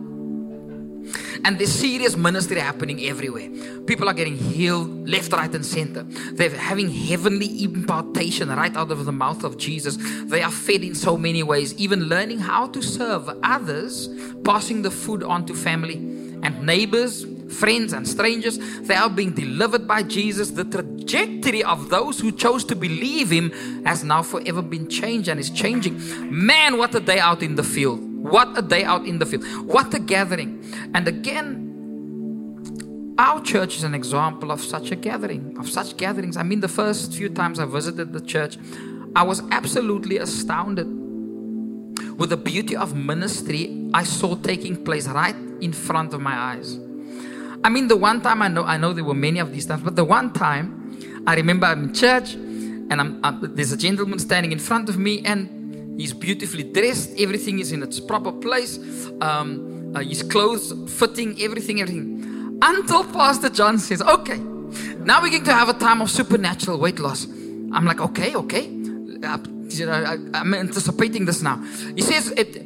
And 1.44 1.58
there's 1.58 1.72
serious 1.72 2.16
ministry 2.16 2.60
happening 2.60 3.04
everywhere. 3.04 3.48
People 3.86 4.08
are 4.08 4.14
getting 4.14 4.36
healed 4.36 5.08
left, 5.08 5.32
right, 5.32 5.52
and 5.52 5.66
center. 5.66 6.04
They're 6.04 6.50
having 6.50 6.88
heavenly 6.88 7.64
impartation 7.64 8.48
right 8.48 8.76
out 8.76 8.92
of 8.92 9.06
the 9.06 9.12
mouth 9.12 9.42
of 9.42 9.58
Jesus. 9.58 9.98
They 10.26 10.42
are 10.42 10.52
fed 10.52 10.84
in 10.84 10.94
so 10.94 11.16
many 11.16 11.42
ways, 11.42 11.74
even 11.78 12.04
learning 12.04 12.38
how 12.38 12.68
to 12.68 12.80
serve 12.80 13.28
others, 13.42 14.08
passing 14.44 14.82
the 14.82 14.92
food 14.92 15.24
on 15.24 15.46
to 15.46 15.54
family 15.54 16.19
and 16.42 16.64
neighbors, 16.64 17.26
friends, 17.58 17.92
and 17.92 18.06
strangers. 18.06 18.58
They 18.80 18.94
are 18.94 19.10
being 19.10 19.32
delivered 19.32 19.86
by 19.86 20.02
Jesus. 20.02 20.50
The 20.50 20.64
trajectory 20.64 21.62
of 21.62 21.90
those 21.90 22.20
who 22.20 22.32
chose 22.32 22.64
to 22.64 22.76
believe 22.76 23.30
Him 23.30 23.50
has 23.84 24.04
now 24.04 24.22
forever 24.22 24.62
been 24.62 24.88
changed 24.88 25.28
and 25.28 25.38
is 25.40 25.50
changing. 25.50 26.00
Man, 26.30 26.78
what 26.78 26.94
a 26.94 27.00
day 27.00 27.18
out 27.18 27.42
in 27.42 27.56
the 27.56 27.64
field! 27.64 28.00
What 28.00 28.56
a 28.56 28.62
day 28.62 28.84
out 28.84 29.06
in 29.06 29.18
the 29.18 29.26
field! 29.26 29.44
What 29.66 29.94
a 29.94 29.98
gathering! 29.98 30.62
And 30.94 31.08
again, 31.08 31.70
our 33.18 33.40
church 33.42 33.76
is 33.76 33.84
an 33.84 33.94
example 33.94 34.50
of 34.50 34.62
such 34.62 34.90
a 34.90 34.96
gathering, 34.96 35.56
of 35.58 35.68
such 35.68 35.96
gatherings. 35.96 36.36
I 36.36 36.42
mean, 36.42 36.60
the 36.60 36.68
first 36.68 37.12
few 37.14 37.28
times 37.28 37.58
I 37.58 37.66
visited 37.66 38.12
the 38.12 38.20
church, 38.20 38.56
I 39.14 39.24
was 39.24 39.42
absolutely 39.50 40.18
astounded 40.18 40.86
with 42.16 42.30
the 42.30 42.36
beauty 42.36 42.76
of 42.76 42.94
ministry 42.94 43.90
I 43.92 44.04
saw 44.04 44.36
taking 44.36 44.84
place 44.84 45.08
right 45.08 45.34
in 45.60 45.72
front 45.72 46.14
of 46.14 46.20
my 46.20 46.34
eyes. 46.34 46.78
I 47.62 47.68
mean, 47.68 47.88
the 47.88 47.96
one 47.96 48.22
time 48.22 48.42
I 48.42 48.48
know, 48.48 48.64
I 48.64 48.76
know 48.76 48.92
there 48.92 49.04
were 49.04 49.14
many 49.14 49.38
of 49.38 49.52
these 49.52 49.66
times, 49.66 49.82
but 49.82 49.96
the 49.96 50.04
one 50.04 50.32
time 50.32 51.22
I 51.26 51.34
remember 51.34 51.66
I'm 51.66 51.84
in 51.84 51.94
church 51.94 52.34
and 52.34 53.00
I'm, 53.00 53.20
I'm, 53.22 53.54
there's 53.54 53.72
a 53.72 53.76
gentleman 53.76 54.18
standing 54.18 54.52
in 54.52 54.58
front 54.58 54.88
of 54.88 54.98
me 54.98 55.22
and 55.24 56.00
he's 56.00 56.14
beautifully 56.14 56.64
dressed. 56.64 57.10
Everything 57.18 57.58
is 57.58 57.72
in 57.72 57.82
its 57.82 58.00
proper 58.00 58.32
place. 58.32 58.78
Um, 59.20 59.92
uh, 59.94 60.00
his 60.00 60.22
clothes 60.22 60.72
fitting, 60.98 61.40
everything, 61.42 61.80
everything. 61.80 62.58
Until 62.62 63.04
Pastor 63.04 63.50
John 63.50 63.78
says, 63.78 64.00
okay, 64.02 64.38
now 64.38 65.20
we're 65.22 65.30
going 65.30 65.44
to 65.44 65.52
have 65.52 65.68
a 65.68 65.74
time 65.74 66.00
of 66.00 66.10
supernatural 66.10 66.78
weight 66.78 66.98
loss. 66.98 67.26
I'm 67.72 67.84
like, 67.84 68.00
okay, 68.00 68.34
okay. 68.36 68.70
Uh, 69.22 69.38
I, 69.80 70.14
am 70.40 70.54
anticipating 70.54 71.24
this 71.24 71.42
now. 71.42 71.62
He 71.94 72.02
says, 72.02 72.30
it, 72.30 72.56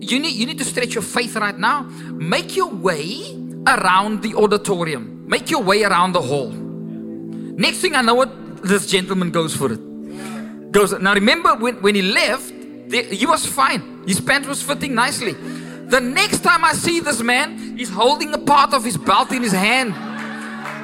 you, 0.00 0.18
need, 0.18 0.34
you 0.34 0.46
need 0.46 0.58
to 0.58 0.64
stretch 0.64 0.94
your 0.94 1.02
faith 1.02 1.36
right 1.36 1.58
now. 1.58 1.82
Make 1.82 2.56
your 2.56 2.68
way 2.68 3.34
around 3.66 4.22
the 4.22 4.34
auditorium, 4.34 5.28
make 5.28 5.50
your 5.50 5.62
way 5.62 5.82
around 5.82 6.12
the 6.12 6.22
hall. 6.22 6.50
Next 6.50 7.78
thing 7.78 7.94
I 7.94 8.02
know, 8.02 8.22
it, 8.22 8.62
this 8.62 8.86
gentleman 8.86 9.30
goes 9.30 9.56
for 9.56 9.72
it. 9.72 10.72
Goes 10.72 10.92
now. 11.00 11.14
Remember 11.14 11.54
when, 11.54 11.76
when 11.76 11.94
he 11.94 12.02
left, 12.02 12.52
the, 12.88 13.02
he 13.02 13.26
was 13.26 13.46
fine. 13.46 14.04
His 14.06 14.20
pants 14.20 14.46
was 14.46 14.62
fitting 14.62 14.94
nicely. 14.94 15.32
The 15.32 16.00
next 16.00 16.40
time 16.40 16.64
I 16.64 16.72
see 16.72 17.00
this 17.00 17.22
man, 17.22 17.76
he's 17.78 17.90
holding 17.90 18.34
a 18.34 18.38
part 18.38 18.74
of 18.74 18.84
his 18.84 18.96
belt 18.96 19.32
in 19.32 19.42
his 19.42 19.52
hand. 19.52 19.94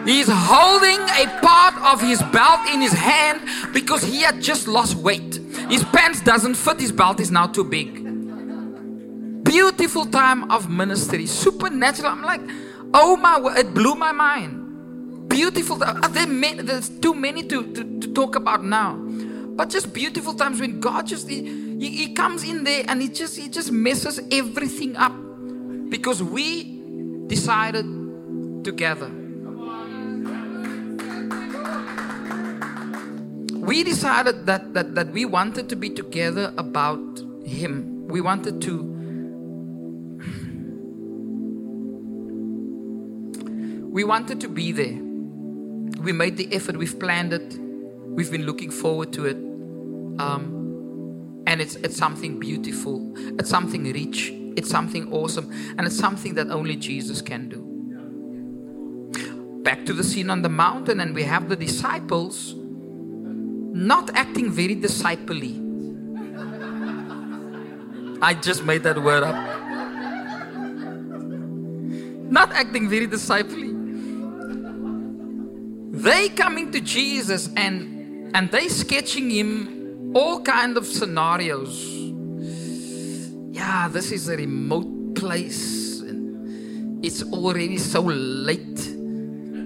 He's 0.08 0.28
holding 0.30 0.98
a 1.00 1.40
part 1.40 1.76
of 1.92 2.00
his 2.00 2.20
belt 2.32 2.60
in 2.72 2.80
his 2.80 2.92
hand 2.92 3.40
because 3.72 4.02
he 4.02 4.22
had 4.22 4.40
just 4.40 4.66
lost 4.66 4.94
weight. 4.96 5.41
His 5.72 5.84
pants 5.84 6.20
doesn't 6.20 6.56
fit, 6.56 6.80
his 6.80 6.92
belt 6.92 7.18
is 7.18 7.30
now 7.30 7.46
too 7.46 7.64
big. 7.64 8.04
Beautiful 9.42 10.04
time 10.04 10.50
of 10.50 10.68
ministry, 10.68 11.24
supernatural. 11.24 12.12
I'm 12.12 12.20
like, 12.20 12.42
oh 12.92 13.16
my, 13.16 13.40
word, 13.40 13.56
it 13.56 13.72
blew 13.72 13.94
my 13.94 14.12
mind. 14.12 15.30
Beautiful. 15.30 15.78
Ah, 15.82 16.08
there's 16.08 16.90
too 17.00 17.14
many 17.14 17.44
to, 17.44 17.72
to, 17.72 18.00
to, 18.00 18.12
talk 18.12 18.36
about 18.36 18.62
now, 18.62 18.96
but 19.56 19.70
just 19.70 19.94
beautiful 19.94 20.34
times 20.34 20.60
when 20.60 20.78
God 20.78 21.06
just 21.06 21.26
he, 21.26 21.42
he, 21.80 21.88
he 21.88 22.12
comes 22.12 22.44
in 22.44 22.64
there 22.64 22.84
and 22.86 23.00
he 23.00 23.08
just 23.08 23.38
he 23.38 23.48
just 23.48 23.72
messes 23.72 24.20
everything 24.30 24.94
up 24.98 25.14
because 25.88 26.22
we 26.22 26.82
decided 27.28 27.86
together. 28.62 29.21
We 33.62 33.84
decided 33.84 34.46
that, 34.46 34.74
that, 34.74 34.96
that 34.96 35.12
we 35.12 35.24
wanted 35.24 35.68
to 35.68 35.76
be 35.76 35.88
together 35.88 36.52
about 36.58 36.98
Him. 37.44 38.08
We 38.08 38.20
wanted 38.20 38.60
to. 38.62 38.82
We 43.92 44.04
wanted 44.04 44.40
to 44.40 44.48
be 44.48 44.72
there. 44.72 44.98
We 46.02 46.12
made 46.12 46.38
the 46.38 46.52
effort, 46.52 46.78
we've 46.78 46.98
planned 46.98 47.34
it, 47.34 47.58
we've 48.16 48.30
been 48.30 48.46
looking 48.46 48.70
forward 48.70 49.12
to 49.12 49.26
it. 49.26 49.36
Um, 50.18 51.42
and 51.46 51.60
it's, 51.60 51.76
it's 51.76 51.98
something 51.98 52.40
beautiful, 52.40 53.12
it's 53.38 53.50
something 53.50 53.84
rich, 53.84 54.30
it's 54.56 54.70
something 54.70 55.12
awesome, 55.12 55.52
and 55.76 55.86
it's 55.86 55.98
something 55.98 56.32
that 56.34 56.50
only 56.50 56.74
Jesus 56.74 57.20
can 57.20 57.50
do. 57.50 57.60
Back 59.62 59.84
to 59.84 59.92
the 59.92 60.02
scene 60.02 60.30
on 60.30 60.40
the 60.40 60.48
mountain, 60.48 60.98
and 60.98 61.14
we 61.14 61.24
have 61.24 61.50
the 61.50 61.56
disciples 61.56 62.54
not 63.72 64.10
acting 64.14 64.50
very 64.50 64.74
disciplely. 64.74 65.58
I 68.20 68.34
just 68.34 68.64
made 68.64 68.82
that 68.84 69.02
word 69.02 69.22
up. 69.22 69.34
Not 72.30 72.52
acting 72.52 72.88
very 72.88 73.06
disciplely. 73.06 73.72
They 75.90 76.28
coming 76.30 76.70
to 76.72 76.80
Jesus 76.80 77.48
and 77.56 78.34
and 78.34 78.50
they 78.50 78.68
sketching 78.68 79.30
him 79.30 80.12
all 80.14 80.40
kind 80.42 80.76
of 80.76 80.86
scenarios. 80.86 81.86
Yeah, 83.52 83.88
this 83.88 84.12
is 84.12 84.28
a 84.28 84.36
remote 84.36 85.14
place. 85.14 86.00
And 86.00 87.04
it's 87.04 87.22
already 87.22 87.78
so 87.78 88.00
late. 88.02 88.80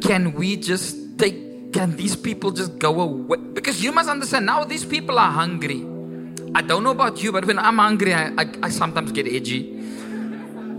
Can 0.03 0.33
we 0.35 0.57
just 0.57 1.19
take 1.19 1.46
can 1.77 1.95
these 1.95 2.17
people 2.17 2.51
just 2.51 2.79
go 2.79 2.99
away? 3.01 3.37
Because 3.53 3.85
you 3.85 3.93
must 3.93 4.09
understand 4.09 4.47
now 4.47 4.65
these 4.65 4.85
people 4.85 5.19
are 5.19 5.31
hungry. 5.31 5.85
I 6.55 6.63
don't 6.63 6.83
know 6.83 6.91
about 6.91 7.23
you, 7.23 7.33
but 7.33 7.45
when 7.45 7.59
I'm 7.59 7.77
hungry, 7.77 8.15
I, 8.15 8.33
I, 8.39 8.47
I 8.63 8.71
sometimes 8.71 9.13
get 9.13 9.27
edgy. 9.29 9.77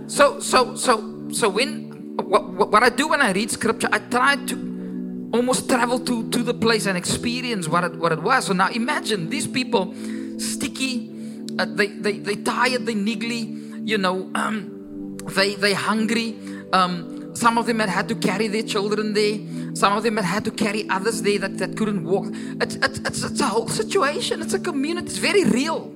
So, 0.07 0.39
so, 0.39 0.75
so, 0.75 1.29
so 1.31 1.49
when 1.49 1.85
what, 2.17 2.71
what 2.73 2.81
I 2.81 2.89
do 2.89 3.09
when 3.09 3.21
I 3.21 3.31
read 3.31 3.51
scripture, 3.51 3.89
I 3.91 3.99
try 3.99 4.37
to 4.47 5.29
almost 5.33 5.69
travel 5.69 5.99
to, 5.99 6.27
to 6.31 6.41
the 6.41 6.55
place 6.55 6.87
and 6.87 6.97
experience 6.97 7.67
what 7.67 7.83
it, 7.83 7.95
what 7.95 8.11
it 8.11 8.23
was. 8.23 8.47
So 8.47 8.53
now 8.53 8.69
imagine 8.69 9.29
these 9.29 9.45
people, 9.45 9.93
sticky, 10.39 11.11
uh, 11.59 11.65
they, 11.65 11.87
they, 11.87 12.17
they 12.17 12.37
tired, 12.37 12.87
they 12.87 12.95
niggly, 12.95 13.87
you 13.87 13.99
know, 13.99 14.31
um, 14.33 15.17
they, 15.35 15.53
they 15.53 15.73
hungry. 15.73 16.35
Um, 16.73 17.35
some 17.35 17.59
of 17.59 17.67
them 17.67 17.79
had 17.79 17.89
had 17.89 18.07
to 18.07 18.15
carry 18.15 18.47
their 18.47 18.63
children 18.63 19.13
there. 19.13 19.37
Some 19.77 19.95
of 19.95 20.01
them 20.03 20.17
had 20.17 20.43
to 20.45 20.51
carry 20.51 20.89
others 20.89 21.21
there 21.21 21.37
that, 21.39 21.59
that 21.59 21.77
couldn't 21.77 22.03
walk. 22.03 22.25
It's, 22.61 22.75
it's, 22.75 22.97
it's, 22.99 23.23
it's 23.23 23.39
a 23.39 23.45
whole 23.45 23.67
situation. 23.67 24.41
It's 24.41 24.55
a 24.55 24.59
community. 24.59 25.05
It's 25.05 25.17
very 25.17 25.43
real. 25.43 25.91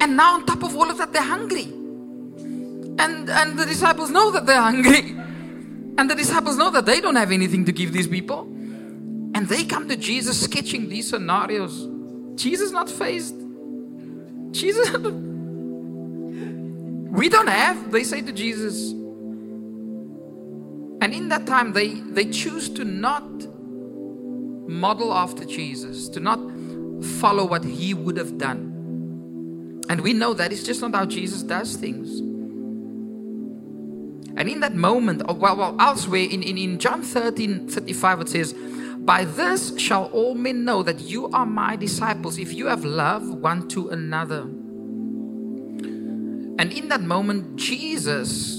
And 0.00 0.16
now, 0.16 0.34
on 0.34 0.46
top 0.46 0.62
of 0.62 0.74
all 0.74 0.90
of 0.90 0.96
that, 0.96 1.12
they're 1.12 1.20
hungry. 1.22 1.64
And, 1.64 3.28
and 3.28 3.58
the 3.58 3.66
disciples 3.66 4.10
know 4.10 4.30
that 4.30 4.46
they're 4.46 4.62
hungry. 4.62 5.16
And 5.98 6.08
the 6.08 6.14
disciples 6.14 6.56
know 6.56 6.70
that 6.70 6.86
they 6.86 7.00
don't 7.02 7.16
have 7.16 7.30
anything 7.30 7.66
to 7.66 7.72
give 7.72 7.92
these 7.92 8.08
people. 8.08 8.42
And 9.34 9.46
they 9.48 9.64
come 9.64 9.86
to 9.88 9.96
Jesus 9.96 10.40
sketching 10.40 10.88
these 10.88 11.10
scenarios. 11.10 11.88
Jesus 12.36 12.70
not 12.70 12.88
fazed. 12.88 13.34
Jesus, 14.52 14.90
we 17.20 17.28
don't 17.28 17.48
have. 17.48 17.92
They 17.92 18.04
say 18.04 18.22
to 18.22 18.32
Jesus, 18.32 18.94
and 21.00 21.14
in 21.14 21.28
that 21.28 21.46
time, 21.46 21.72
they, 21.72 21.94
they 21.94 22.24
choose 22.24 22.68
to 22.70 22.84
not 22.84 23.24
model 24.68 25.14
after 25.14 25.44
Jesus, 25.44 26.08
to 26.10 26.20
not 26.20 26.38
follow 27.20 27.44
what 27.44 27.64
he 27.64 27.94
would 27.94 28.16
have 28.16 28.36
done. 28.36 29.84
And 29.88 30.00
we 30.00 30.12
know 30.12 30.34
that 30.34 30.52
is 30.52 30.64
just 30.64 30.82
not 30.82 30.94
how 30.94 31.06
Jesus 31.06 31.42
does 31.42 31.76
things. 31.76 32.20
And 34.36 34.48
in 34.48 34.60
that 34.60 34.74
moment, 34.74 35.22
oh, 35.28 35.34
well, 35.34 35.56
well 35.56 35.76
elsewhere 35.80 36.26
in, 36.30 36.42
in, 36.42 36.58
in 36.58 36.78
John 36.78 37.02
13 37.02 37.68
35, 37.68 38.20
it 38.20 38.28
says, 38.28 38.54
By 38.98 39.24
this 39.24 39.76
shall 39.78 40.06
all 40.06 40.34
men 40.34 40.64
know 40.64 40.82
that 40.82 41.00
you 41.00 41.28
are 41.30 41.46
my 41.46 41.76
disciples 41.76 42.38
if 42.38 42.52
you 42.52 42.66
have 42.66 42.84
love 42.84 43.28
one 43.28 43.68
to 43.68 43.88
another. 43.88 44.42
And 46.60 46.72
in 46.72 46.88
that 46.88 47.02
moment, 47.02 47.56
Jesus 47.56 48.57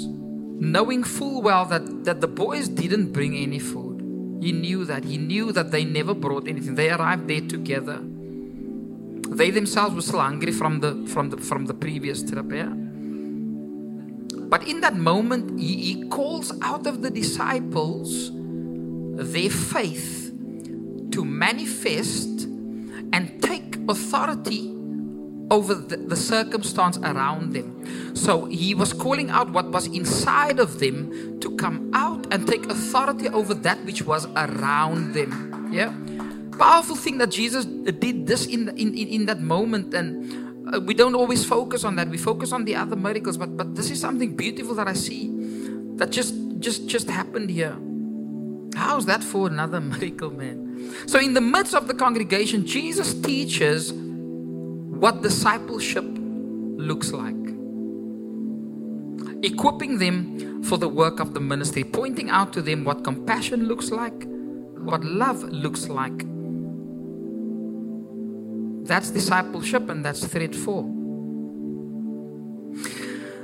knowing 0.60 1.04
full 1.04 1.41
well 1.41 1.65
that, 1.65 2.04
that 2.04 2.22
the 2.22 2.28
boys 2.28 2.67
didn't 2.67 3.12
bring 3.12 3.36
any 3.36 3.60
food. 3.60 4.02
He 4.41 4.52
knew 4.52 4.86
that. 4.86 5.06
He 5.06 5.17
knew 5.17 5.52
that 5.52 5.72
they 5.72 5.84
never 5.84 6.13
brought 6.13 6.48
anything. 6.48 6.76
They 6.76 6.89
arrived 6.89 7.28
there 7.28 7.41
together. 7.41 8.00
They 8.02 9.52
themselves 9.52 9.95
were 9.95 10.02
still 10.02 10.19
hungry 10.19 10.52
from 10.52 10.80
the 10.80 11.06
from 11.08 11.30
the 11.30 11.38
from 11.38 11.65
the 11.65 11.74
previous 11.74 12.24
trip. 12.24 12.52
Yeah? 12.52 12.74
But 14.50 14.67
in 14.67 14.82
that 14.82 14.95
moment, 14.95 15.60
he, 15.60 15.93
he 15.93 16.08
calls 16.10 16.52
out 16.62 16.88
of 16.88 17.02
the 17.04 17.12
disciples 17.12 18.32
their 18.34 19.50
faith 19.50 20.34
to 21.12 21.26
manifest 21.26 22.45
and 23.13 23.41
take 23.43 23.78
authority 23.88 24.79
over 25.52 25.74
the, 25.74 25.98
the, 25.98 26.16
circumstance 26.16 26.98
around 27.00 27.54
them. 27.54 28.16
So 28.16 28.46
he 28.46 28.76
was 28.76 28.94
calling 28.94 29.30
out 29.30 29.52
what 29.52 29.72
was 29.72 29.88
inside 29.88 30.60
of 30.60 30.80
them 30.80 31.40
to 31.40 31.56
come 31.56 31.90
out 31.94 32.32
and 32.32 32.48
take 32.48 32.66
authority 32.68 33.30
over 33.30 33.54
that 33.54 33.84
which 33.86 34.04
was 34.04 34.28
around 34.36 35.14
them. 35.14 35.70
Yeah. 35.72 35.94
Powerful 36.58 36.96
thing 36.96 37.18
that 37.20 37.32
Jesus 37.32 37.66
did 37.66 38.28
this 38.28 38.46
in, 38.46 38.70
in, 38.78 38.94
in 38.96 39.26
that 39.26 39.40
moment. 39.40 39.94
And 39.94 40.74
uh, 40.74 40.82
we 40.82 40.94
don't 40.94 41.16
always 41.16 41.46
focus 41.46 41.84
on 41.84 41.96
that. 41.96 42.10
We 42.10 42.18
focus 42.18 42.52
on 42.52 42.66
the 42.66 42.76
other 42.76 42.96
miracles. 42.96 43.38
But, 43.38 43.58
but 43.58 43.76
this 43.76 43.90
is 43.90 44.00
something 44.00 44.36
beautiful 44.36 44.76
that 44.76 44.88
I 44.88 44.94
see 44.94 45.30
that 45.96 46.12
just, 46.12 46.36
just, 46.60 46.88
just 46.88 47.10
happened 47.10 47.50
here. 47.50 47.76
How's 48.76 49.06
that 49.08 49.24
for 49.24 49.48
another 49.48 49.82
miracle, 49.82 50.32
man? 50.32 50.94
So, 51.08 51.20
in 51.20 51.34
the 51.34 51.42
midst 51.42 51.74
of 51.74 51.88
the 51.88 51.94
congregation, 51.94 52.66
Jesus 52.66 53.14
teaches 53.14 53.92
what 55.00 55.22
discipleship 55.22 56.06
looks 56.78 57.12
like. 57.14 57.36
Equipping 59.44 59.98
them 59.98 60.62
for 60.64 60.78
the 60.78 60.90
work 60.90 61.22
of 61.22 61.34
the 61.34 61.40
ministry, 61.40 61.86
pointing 61.86 62.30
out 62.30 62.52
to 62.54 62.62
them 62.62 62.84
what 62.84 63.04
compassion 63.06 63.68
looks 63.68 63.92
like, 63.92 64.26
what 64.78 65.04
love 65.04 65.42
looks 65.44 65.88
like. 65.88 66.26
That's 68.86 69.12
discipleship, 69.12 69.90
and 69.90 70.04
that's 70.04 70.26
thread 70.26 70.56
four. 70.56 70.84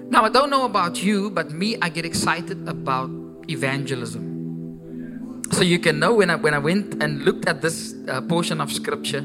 Now, 0.10 0.26
I 0.26 0.30
don't 0.30 0.50
know 0.50 0.66
about 0.66 1.02
you, 1.04 1.30
but 1.30 1.52
me, 1.52 1.78
I 1.82 1.90
get 1.90 2.06
excited 2.06 2.68
about 2.68 3.10
evangelism. 3.48 5.44
So 5.52 5.62
you 5.62 5.80
can 5.80 6.00
know 6.00 6.16
when 6.16 6.30
I 6.30 6.36
when 6.36 6.54
I 6.54 6.58
went 6.58 7.02
and 7.02 7.24
looked 7.24 7.48
at 7.48 7.62
this 7.62 7.94
uh, 8.08 8.22
portion 8.22 8.60
of 8.60 8.72
scripture, 8.72 9.24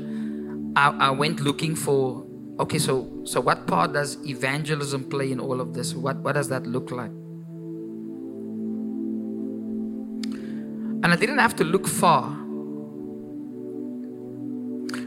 I, 0.76 1.09
I 1.09 1.11
went 1.11 1.40
looking 1.40 1.74
for 1.74 2.24
okay. 2.59 2.78
So 2.78 3.22
so 3.24 3.40
what 3.40 3.66
part 3.66 3.92
does 3.92 4.18
evangelism 4.26 5.04
play 5.04 5.33
in 5.33 5.40
all 5.40 5.61
of 5.61 5.74
this? 5.74 5.94
What 5.94 6.18
what 6.18 6.35
does 6.35 6.48
that 6.48 6.66
look 6.66 6.90
like? 6.90 7.11
And 11.02 11.06
I 11.06 11.16
didn't 11.16 11.38
have 11.38 11.56
to 11.56 11.64
look 11.64 11.88
far. 11.88 12.37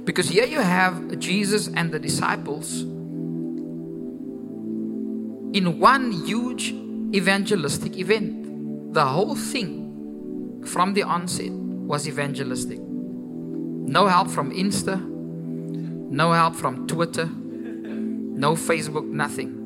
Because 0.05 0.27
here 0.27 0.45
you 0.45 0.59
have 0.59 1.19
Jesus 1.19 1.67
and 1.67 1.91
the 1.91 1.99
disciples 1.99 2.81
in 5.53 5.79
one 5.79 6.11
huge 6.11 6.71
evangelistic 7.13 7.97
event. 7.97 8.93
The 8.93 9.05
whole 9.05 9.35
thing 9.35 10.63
from 10.65 10.93
the 10.93 11.03
onset 11.03 11.51
was 11.51 12.07
evangelistic. 12.07 12.79
No 12.79 14.07
help 14.07 14.29
from 14.29 14.51
Insta, 14.51 14.99
no 16.13 16.31
help 16.31 16.55
from 16.55 16.85
Twitter, 16.87 17.25
no 17.25 18.53
Facebook, 18.53 19.05
nothing. 19.05 19.59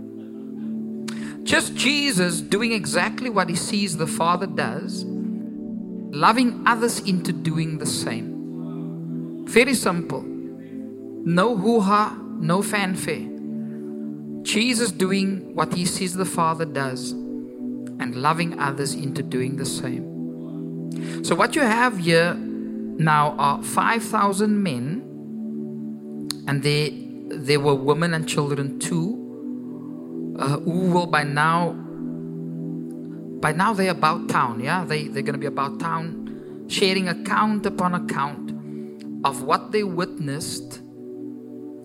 Just 1.43 1.75
Jesus 1.75 2.39
doing 2.39 2.71
exactly 2.71 3.29
what 3.29 3.49
he 3.49 3.55
sees 3.55 3.97
the 3.97 4.07
Father 4.07 4.47
does, 4.47 5.03
loving 5.05 6.63
others 6.65 6.99
into 6.99 7.33
doing 7.33 7.79
the 7.79 7.85
same. 7.85 9.45
Very 9.45 9.73
simple. 9.73 10.21
No 10.21 11.57
hoo 11.57 11.81
ha, 11.81 12.17
no 12.39 12.61
fanfare. 12.61 13.27
Jesus 14.43 14.93
doing 14.93 15.53
what 15.53 15.73
he 15.73 15.85
sees 15.85 16.13
the 16.13 16.23
Father 16.23 16.63
does 16.63 17.11
and 17.11 18.15
loving 18.15 18.57
others 18.57 18.93
into 18.93 19.21
doing 19.21 19.57
the 19.57 19.65
same. 19.65 21.25
So, 21.25 21.35
what 21.35 21.57
you 21.57 21.63
have 21.63 21.97
here 21.97 22.35
now 22.35 23.35
are 23.37 23.61
5,000 23.61 24.63
men, 24.63 25.06
and 26.47 26.63
they, 26.63 26.89
there 27.29 27.59
were 27.59 27.75
women 27.75 28.13
and 28.13 28.27
children 28.27 28.79
too, 28.79 30.35
uh, 30.39 30.57
who 30.59 30.91
will 30.91 31.05
by 31.05 31.23
now, 31.23 31.71
by 33.41 33.51
now 33.51 33.73
they're 33.73 33.91
about 33.91 34.29
town, 34.29 34.59
yeah? 34.59 34.85
They, 34.85 35.07
they're 35.07 35.23
going 35.23 35.33
to 35.33 35.39
be 35.39 35.45
about 35.45 35.79
town, 35.79 36.65
sharing 36.69 37.07
account 37.09 37.65
upon 37.65 37.93
account 37.95 38.51
of 39.25 39.43
what 39.43 39.71
they 39.71 39.83
witnessed 39.83 40.79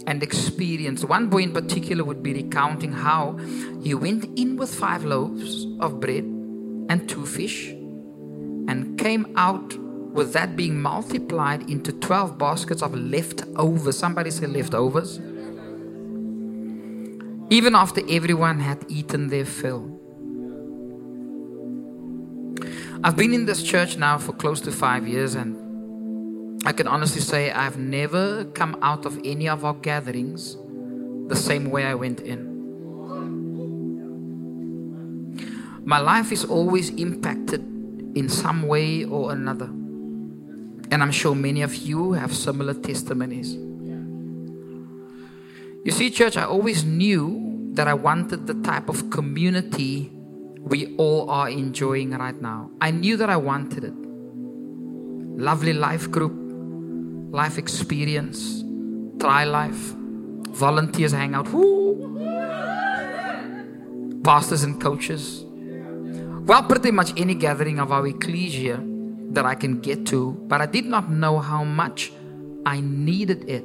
and 0.07 0.23
experienced. 0.23 1.05
One 1.05 1.29
boy 1.29 1.43
in 1.43 1.53
particular 1.53 2.05
would 2.05 2.23
be 2.23 2.33
recounting 2.33 2.93
how 2.93 3.37
he 3.83 3.95
went 3.95 4.25
in 4.39 4.57
with 4.57 4.73
five 4.75 5.05
loaves 5.05 5.67
of 5.81 6.01
bread 6.01 6.25
and 6.25 7.09
two 7.09 7.27
fish 7.27 7.69
and 7.69 8.99
came 8.99 9.33
out 9.37 9.75
with 10.13 10.33
that 10.35 10.57
being 10.57 10.81
multiplied 10.81 11.69
into 11.71 11.93
12 11.93 12.39
baskets 12.39 12.83
of 12.83 12.95
leftovers. 12.95 13.99
Somebody 13.99 14.31
say 14.31 14.47
leftovers. 14.47 15.19
Even 17.51 17.75
after 17.75 18.03
everyone 18.09 18.61
had 18.61 18.85
eaten 18.89 19.29
their 19.29 19.45
fill. 19.45 19.99
I've 23.05 23.17
been 23.17 23.35
in 23.35 23.47
this 23.47 23.63
church 23.63 23.97
now 23.97 24.19
for 24.19 24.33
close 24.33 24.61
to 24.61 24.71
five 24.71 25.09
years 25.09 25.35
and 25.35 25.57
I 26.65 26.73
can 26.73 26.87
honestly 26.87 27.21
say 27.21 27.51
I've 27.51 27.79
never 27.79 28.45
come 28.45 28.79
out 28.83 29.05
of 29.05 29.19
any 29.25 29.49
of 29.49 29.65
our 29.65 29.75
gatherings 29.75 30.57
the 31.27 31.35
same 31.35 31.71
way 31.71 31.85
I 31.85 31.95
went 31.95 32.21
in. 32.21 32.53
My 35.85 35.99
life 35.99 36.31
is 36.31 36.45
always 36.45 36.91
impacted 36.91 37.61
in 38.15 38.29
some 38.29 38.63
way 38.63 39.05
or 39.05 39.33
another. 39.33 39.69
And 40.93 41.03
I'm 41.03 41.11
sure 41.11 41.35
many 41.35 41.63
of 41.63 41.75
you 41.75 42.13
have 42.13 42.35
similar 42.35 42.75
testimonies. 42.75 43.55
You 45.85 45.91
see, 45.91 46.11
church, 46.11 46.37
I 46.37 46.45
always 46.45 46.85
knew 46.85 47.71
that 47.73 47.89
I 47.89 47.95
wanted 47.95 48.47
the 48.47 48.53
type 48.61 48.91
of 48.91 49.09
community 49.09 50.13
we 50.61 50.95
all 50.97 51.31
are 51.31 51.49
enjoying 51.49 52.11
right 52.11 52.39
now. 52.43 52.71
I 52.79 52.91
knew 52.91 53.17
that 53.17 53.31
I 53.31 53.39
wanted 53.39 53.85
it. 53.85 53.95
Lovely 55.41 55.73
life 55.73 56.11
group, 56.11 56.35
life 57.33 57.57
experience, 57.57 58.63
try 59.19 59.45
life, 59.45 59.95
volunteers 60.53 61.13
hang 61.13 61.35
out, 61.35 61.51
Woo! 61.55 62.21
pastors 64.23 64.63
and 64.63 64.79
coaches. 64.79 65.47
Well, 66.45 66.65
pretty 66.65 66.91
much 66.91 67.19
any 67.19 67.35
gathering 67.35 67.79
of 67.81 67.91
our 67.91 68.07
ecclesia 68.07 68.92
that 69.33 69.45
I 69.47 69.55
can 69.55 69.81
get 69.81 70.07
to, 70.07 70.33
but 70.49 70.61
I 70.61 70.67
did 70.67 70.85
not 70.85 71.11
know 71.11 71.39
how 71.39 71.65
much 71.65 72.13
I 72.65 72.81
needed 72.81 73.49
it 73.49 73.65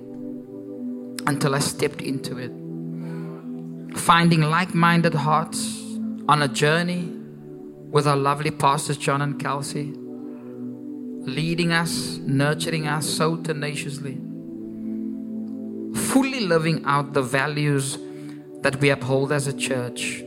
until 1.28 1.56
I 1.56 1.60
stepped 1.60 2.02
into 2.02 2.38
it. 2.38 2.52
Finding 3.98 4.42
like 4.42 4.74
minded 4.74 5.14
hearts 5.14 5.84
on 6.28 6.42
a 6.42 6.48
journey 6.48 7.14
with 7.90 8.08
our 8.08 8.18
lovely 8.18 8.52
pastors, 8.52 8.98
John 8.98 9.22
and 9.22 9.40
Kelsey 9.40 9.94
leading 11.28 11.74
us, 11.74 12.18
nurturing 12.20 12.88
us 12.88 13.06
so 13.06 13.36
tenaciously, 13.36 14.18
fully 15.94 16.40
living 16.40 16.84
out 16.86 17.14
the 17.14 17.22
values 17.22 17.98
that 18.62 18.80
we 18.80 18.90
uphold 18.90 19.34
as 19.34 19.46
a 19.46 19.54
church. 19.54 20.24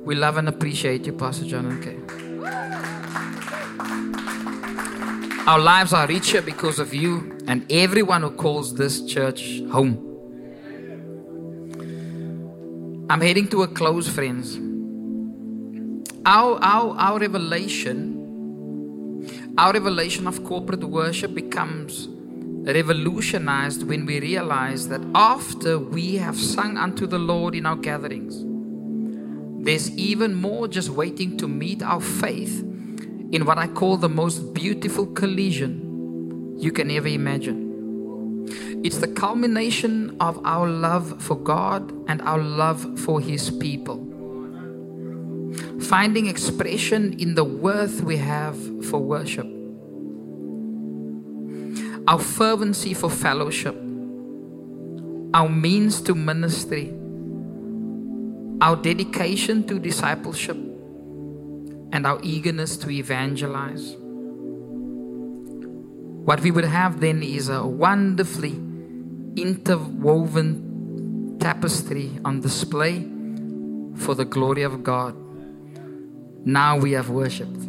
We 0.00 0.14
love 0.14 0.38
and 0.38 0.48
appreciate 0.48 1.06
you, 1.06 1.12
Pastor 1.12 1.44
John 1.44 1.66
and 1.66 1.84
Kay. 1.84 2.23
Our 5.46 5.58
lives 5.58 5.92
are 5.92 6.06
richer 6.06 6.40
because 6.40 6.78
of 6.78 6.94
you 6.94 7.36
and 7.46 7.70
everyone 7.70 8.22
who 8.22 8.30
calls 8.30 8.74
this 8.76 9.04
church 9.04 9.60
home. 9.70 10.00
I'm 13.10 13.20
heading 13.20 13.48
to 13.48 13.62
a 13.62 13.68
close, 13.68 14.08
friends. 14.08 14.56
Our, 16.24 16.58
our, 16.64 16.96
our 16.96 17.18
revelation 17.18 18.22
our 19.58 19.74
revelation 19.74 20.26
of 20.26 20.44
corporate 20.44 20.82
worship 20.82 21.34
becomes 21.34 22.08
revolutionized 22.08 23.82
when 23.82 24.06
we 24.06 24.20
realize 24.20 24.88
that 24.88 25.02
after 25.14 25.78
we 25.78 26.16
have 26.16 26.38
sung 26.38 26.78
unto 26.78 27.06
the 27.06 27.18
Lord 27.18 27.54
in 27.54 27.66
our 27.66 27.76
gatherings, 27.76 28.42
there's 29.62 29.90
even 29.98 30.34
more 30.34 30.68
just 30.68 30.88
waiting 30.88 31.36
to 31.36 31.46
meet 31.46 31.82
our 31.82 32.00
faith 32.00 32.64
in 33.34 33.44
what 33.44 33.58
I 33.58 33.66
call 33.66 33.96
the 33.96 34.08
most 34.08 34.54
beautiful 34.54 35.06
collision 35.06 36.56
you 36.56 36.70
can 36.70 36.88
ever 36.88 37.08
imagine. 37.08 38.46
It's 38.84 38.98
the 38.98 39.08
culmination 39.08 40.16
of 40.20 40.40
our 40.46 40.68
love 40.68 41.20
for 41.20 41.34
God 41.34 41.92
and 42.08 42.22
our 42.22 42.38
love 42.38 43.00
for 43.00 43.20
His 43.20 43.50
people. 43.50 43.98
Finding 45.80 46.26
expression 46.28 47.18
in 47.18 47.34
the 47.34 47.42
worth 47.42 48.02
we 48.02 48.18
have 48.18 48.56
for 48.86 49.00
worship, 49.00 49.48
our 52.06 52.20
fervency 52.20 52.94
for 52.94 53.10
fellowship, 53.10 53.74
our 55.34 55.48
means 55.48 56.00
to 56.02 56.14
ministry, 56.14 56.94
our 58.60 58.76
dedication 58.76 59.66
to 59.66 59.80
discipleship, 59.80 60.56
and 61.92 62.06
our 62.06 62.18
eagerness 62.22 62.76
to 62.78 62.90
evangelize. 62.90 63.96
What 66.24 66.40
we 66.40 66.50
would 66.50 66.64
have 66.64 67.00
then 67.00 67.22
is 67.22 67.48
a 67.48 67.66
wonderfully 67.66 68.54
interwoven 69.36 71.36
tapestry 71.38 72.10
on 72.24 72.40
display 72.40 73.06
for 73.96 74.14
the 74.14 74.24
glory 74.24 74.62
of 74.62 74.82
God. 74.82 75.14
Now 76.46 76.78
we 76.78 76.92
have 76.92 77.10
worshiped. 77.10 77.68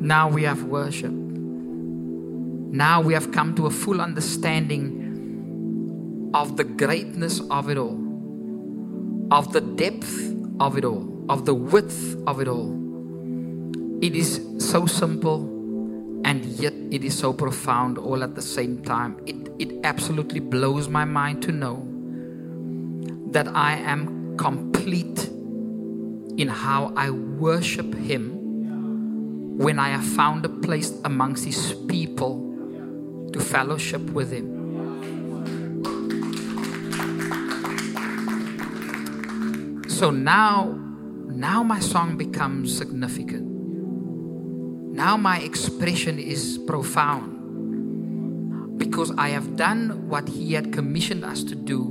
Now 0.00 0.28
we 0.28 0.44
have 0.44 0.64
worshiped. 0.64 1.12
Now 1.12 3.00
we 3.00 3.14
have 3.14 3.30
come 3.30 3.54
to 3.56 3.66
a 3.66 3.70
full 3.70 4.00
understanding 4.00 5.02
of 6.34 6.56
the 6.56 6.64
greatness 6.64 7.40
of 7.50 7.70
it 7.70 7.78
all, 7.78 8.00
of 9.30 9.52
the 9.52 9.60
depth 9.60 10.33
of 10.60 10.78
it 10.78 10.84
all, 10.84 11.24
of 11.28 11.44
the 11.44 11.54
width 11.54 12.16
of 12.26 12.40
it 12.40 12.48
all. 12.48 12.72
It 14.02 14.14
is 14.14 14.40
so 14.58 14.86
simple 14.86 15.42
and 16.24 16.44
yet 16.44 16.72
it 16.90 17.04
is 17.04 17.18
so 17.18 17.32
profound 17.32 17.98
all 17.98 18.22
at 18.22 18.34
the 18.34 18.42
same 18.42 18.82
time. 18.82 19.20
It, 19.26 19.36
it 19.58 19.84
absolutely 19.84 20.40
blows 20.40 20.88
my 20.88 21.04
mind 21.04 21.42
to 21.42 21.52
know 21.52 21.86
that 23.30 23.48
I 23.48 23.74
am 23.74 24.36
complete 24.36 25.28
in 26.36 26.48
how 26.48 26.92
I 26.96 27.10
worship 27.10 27.94
Him 27.94 29.58
when 29.58 29.78
I 29.78 29.88
have 29.90 30.04
found 30.04 30.44
a 30.44 30.48
place 30.48 30.92
amongst 31.04 31.44
His 31.44 31.74
people 31.88 33.30
to 33.32 33.40
fellowship 33.40 34.02
with 34.10 34.32
Him. 34.32 34.53
So 40.04 40.10
now, 40.10 40.76
now 41.30 41.62
my 41.62 41.80
song 41.80 42.18
becomes 42.18 42.76
significant. 42.76 43.46
Now 44.94 45.16
my 45.16 45.38
expression 45.38 46.18
is 46.18 46.58
profound. 46.66 48.78
Because 48.78 49.12
I 49.16 49.30
have 49.30 49.56
done 49.56 50.10
what 50.10 50.28
He 50.28 50.52
had 50.52 50.74
commissioned 50.74 51.24
us 51.24 51.42
to 51.44 51.54
do. 51.54 51.88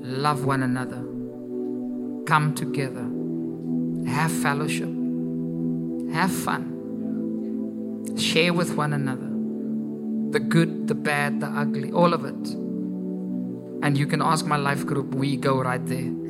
Love 0.00 0.44
one 0.44 0.62
another, 0.62 1.02
come 2.24 2.54
together, 2.54 3.10
have 4.08 4.30
fellowship, 4.30 4.88
have 6.14 6.30
fun, 6.30 8.14
share 8.16 8.52
with 8.52 8.76
one 8.76 8.92
another. 8.92 9.32
The 10.30 10.38
good, 10.38 10.86
the 10.86 10.94
bad, 10.94 11.40
the 11.40 11.48
ugly, 11.48 11.90
all 11.90 12.14
of 12.14 12.24
it. 12.24 12.54
And 13.84 13.98
you 13.98 14.06
can 14.06 14.22
ask 14.22 14.46
my 14.46 14.56
life 14.56 14.86
group, 14.86 15.16
we 15.16 15.36
go 15.36 15.60
right 15.60 15.84
there. 15.84 16.25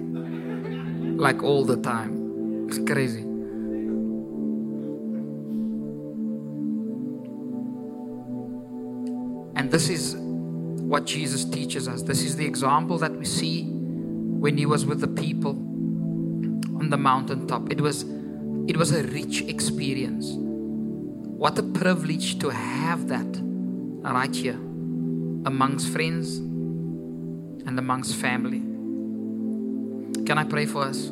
Like 1.17 1.43
all 1.43 1.65
the 1.65 1.77
time. 1.77 2.69
It's 2.69 2.79
crazy. 2.79 3.23
And 9.57 9.71
this 9.71 9.89
is 9.89 10.15
what 10.17 11.07
Jesus 11.07 11.45
teaches 11.45 11.89
us. 11.89 12.03
This 12.03 12.23
is 12.23 12.37
the 12.37 12.47
example 12.47 12.99
that 12.99 13.13
we 13.17 13.25
see 13.25 13.65
when 13.65 14.57
he 14.57 14.67
was 14.67 14.85
with 14.85 15.01
the 15.01 15.09
people 15.09 15.53
on 16.79 16.91
the 16.91 16.97
mountaintop. 16.97 17.73
It 17.73 17.81
was 17.81 18.05
it 18.69 18.77
was 18.77 18.93
a 18.93 19.03
rich 19.05 19.43
experience. 19.43 20.35
What 20.37 21.59
a 21.59 21.63
privilege 21.63 22.39
to 22.41 22.51
have 22.51 23.09
that 23.09 23.27
right 24.03 24.35
here 24.35 24.61
amongst 25.47 25.89
friends 25.89 26.37
and 26.37 27.79
amongst 27.79 28.15
family. 28.17 28.76
Can 30.27 30.39
I 30.39 30.45
pray 30.45 30.67
for 30.67 30.83
us? 30.83 31.07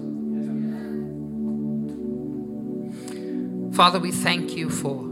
Father, 3.77 4.01
we 4.01 4.11
thank 4.11 4.57
you 4.57 4.69
for 4.69 5.05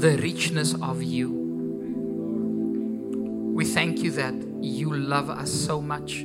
the 0.00 0.18
richness 0.20 0.74
of 0.82 1.00
you. 1.00 1.30
We 3.54 3.64
thank 3.64 4.00
you 4.00 4.10
that 4.12 4.34
you 4.60 4.92
love 4.92 5.30
us 5.30 5.52
so 5.52 5.80
much, 5.80 6.24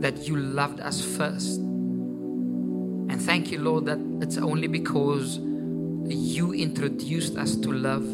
that 0.00 0.26
you 0.26 0.36
loved 0.36 0.80
us 0.80 1.04
first. 1.04 1.58
And 1.58 3.20
thank 3.20 3.52
you, 3.52 3.58
Lord, 3.58 3.84
that 3.86 3.98
it's 4.22 4.38
only 4.38 4.68
because 4.68 5.38
you 5.38 6.54
introduced 6.54 7.36
us 7.36 7.56
to 7.56 7.70
love 7.70 8.04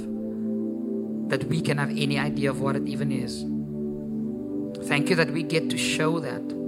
that 1.31 1.45
we 1.45 1.61
can 1.61 1.79
have 1.79 1.91
any 1.91 2.19
idea 2.19 2.51
of 2.51 2.61
what 2.61 2.75
it 2.75 2.89
even 2.89 3.13
is. 3.13 3.45
Thank 4.89 5.09
you 5.11 5.17
that 5.17 5.31
we 5.31 5.45
get 5.45 5.71
to 5.71 5.79
show 5.79 6.19
that 6.21 6.66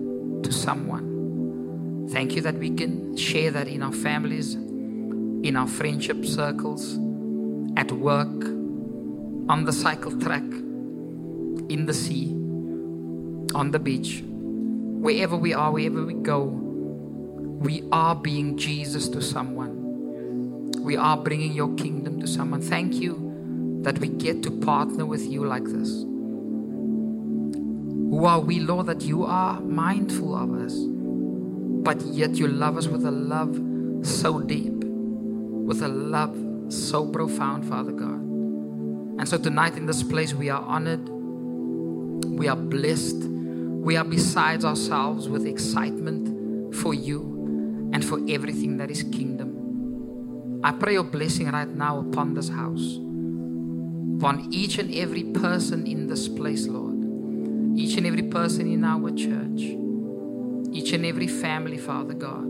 to 0.48 0.54
someone. 0.54 2.08
Thank 2.10 2.34
you 2.34 2.40
that 2.40 2.54
we 2.54 2.70
can 2.70 3.14
share 3.16 3.50
that 3.50 3.68
in 3.68 3.82
our 3.82 3.92
families, 3.92 4.54
in 4.54 5.56
our 5.56 5.68
friendship 5.68 6.24
circles, 6.24 6.94
at 7.76 7.92
work, 7.92 8.44
on 9.50 9.64
the 9.66 9.72
cycle 9.72 10.18
track, 10.18 10.48
in 11.68 11.84
the 11.84 11.92
sea, 11.92 12.30
on 13.54 13.70
the 13.72 13.78
beach, 13.78 14.22
wherever 14.24 15.36
we 15.36 15.52
are, 15.52 15.70
wherever 15.70 16.02
we 16.06 16.14
go, 16.14 16.44
we 16.44 17.86
are 17.92 18.14
being 18.14 18.56
Jesus 18.56 19.06
to 19.10 19.20
someone. 19.20 20.72
We 20.80 20.96
are 20.96 21.18
bringing 21.18 21.52
your 21.52 21.74
kingdom 21.74 22.20
to 22.20 22.26
someone. 22.26 22.62
Thank 22.62 22.94
you 22.94 23.80
that 23.82 23.98
we 23.98 24.08
get 24.08 24.42
to 24.44 24.50
partner 24.50 25.04
with 25.04 25.26
you 25.26 25.44
like 25.44 25.64
this. 25.64 26.07
Who 28.18 28.24
are 28.24 28.40
we, 28.40 28.58
Lord, 28.58 28.86
that 28.86 29.02
you 29.02 29.22
are 29.22 29.60
mindful 29.60 30.34
of 30.34 30.52
us, 30.52 30.74
but 30.74 32.04
yet 32.04 32.34
you 32.34 32.48
love 32.48 32.76
us 32.76 32.88
with 32.88 33.06
a 33.06 33.12
love 33.12 33.54
so 34.04 34.40
deep, 34.40 34.72
with 34.72 35.82
a 35.82 35.86
love 35.86 36.36
so 36.68 37.06
profound, 37.06 37.64
Father 37.68 37.92
God. 37.92 38.20
And 39.20 39.28
so 39.28 39.38
tonight 39.38 39.76
in 39.76 39.86
this 39.86 40.02
place, 40.02 40.34
we 40.34 40.50
are 40.50 40.60
honored, 40.60 41.08
we 41.08 42.48
are 42.48 42.56
blessed, 42.56 43.22
we 43.22 43.96
are 43.96 44.02
besides 44.02 44.64
ourselves 44.64 45.28
with 45.28 45.46
excitement 45.46 46.74
for 46.74 46.94
you 46.94 47.20
and 47.92 48.04
for 48.04 48.18
everything 48.28 48.78
that 48.78 48.90
is 48.90 49.04
kingdom. 49.04 50.60
I 50.64 50.72
pray 50.72 50.94
your 50.94 51.04
blessing 51.04 51.48
right 51.52 51.68
now 51.68 52.00
upon 52.00 52.34
this 52.34 52.48
house, 52.48 52.96
upon 54.18 54.48
each 54.50 54.78
and 54.78 54.92
every 54.92 55.22
person 55.22 55.86
in 55.86 56.08
this 56.08 56.26
place, 56.26 56.66
Lord, 56.66 56.87
each 57.78 57.96
and 57.96 58.08
every 58.08 58.24
person 58.24 58.66
in 58.66 58.82
our 58.82 59.08
church, 59.12 59.60
each 60.72 60.92
and 60.92 61.06
every 61.06 61.28
family, 61.28 61.78
Father 61.78 62.12
God. 62.12 62.44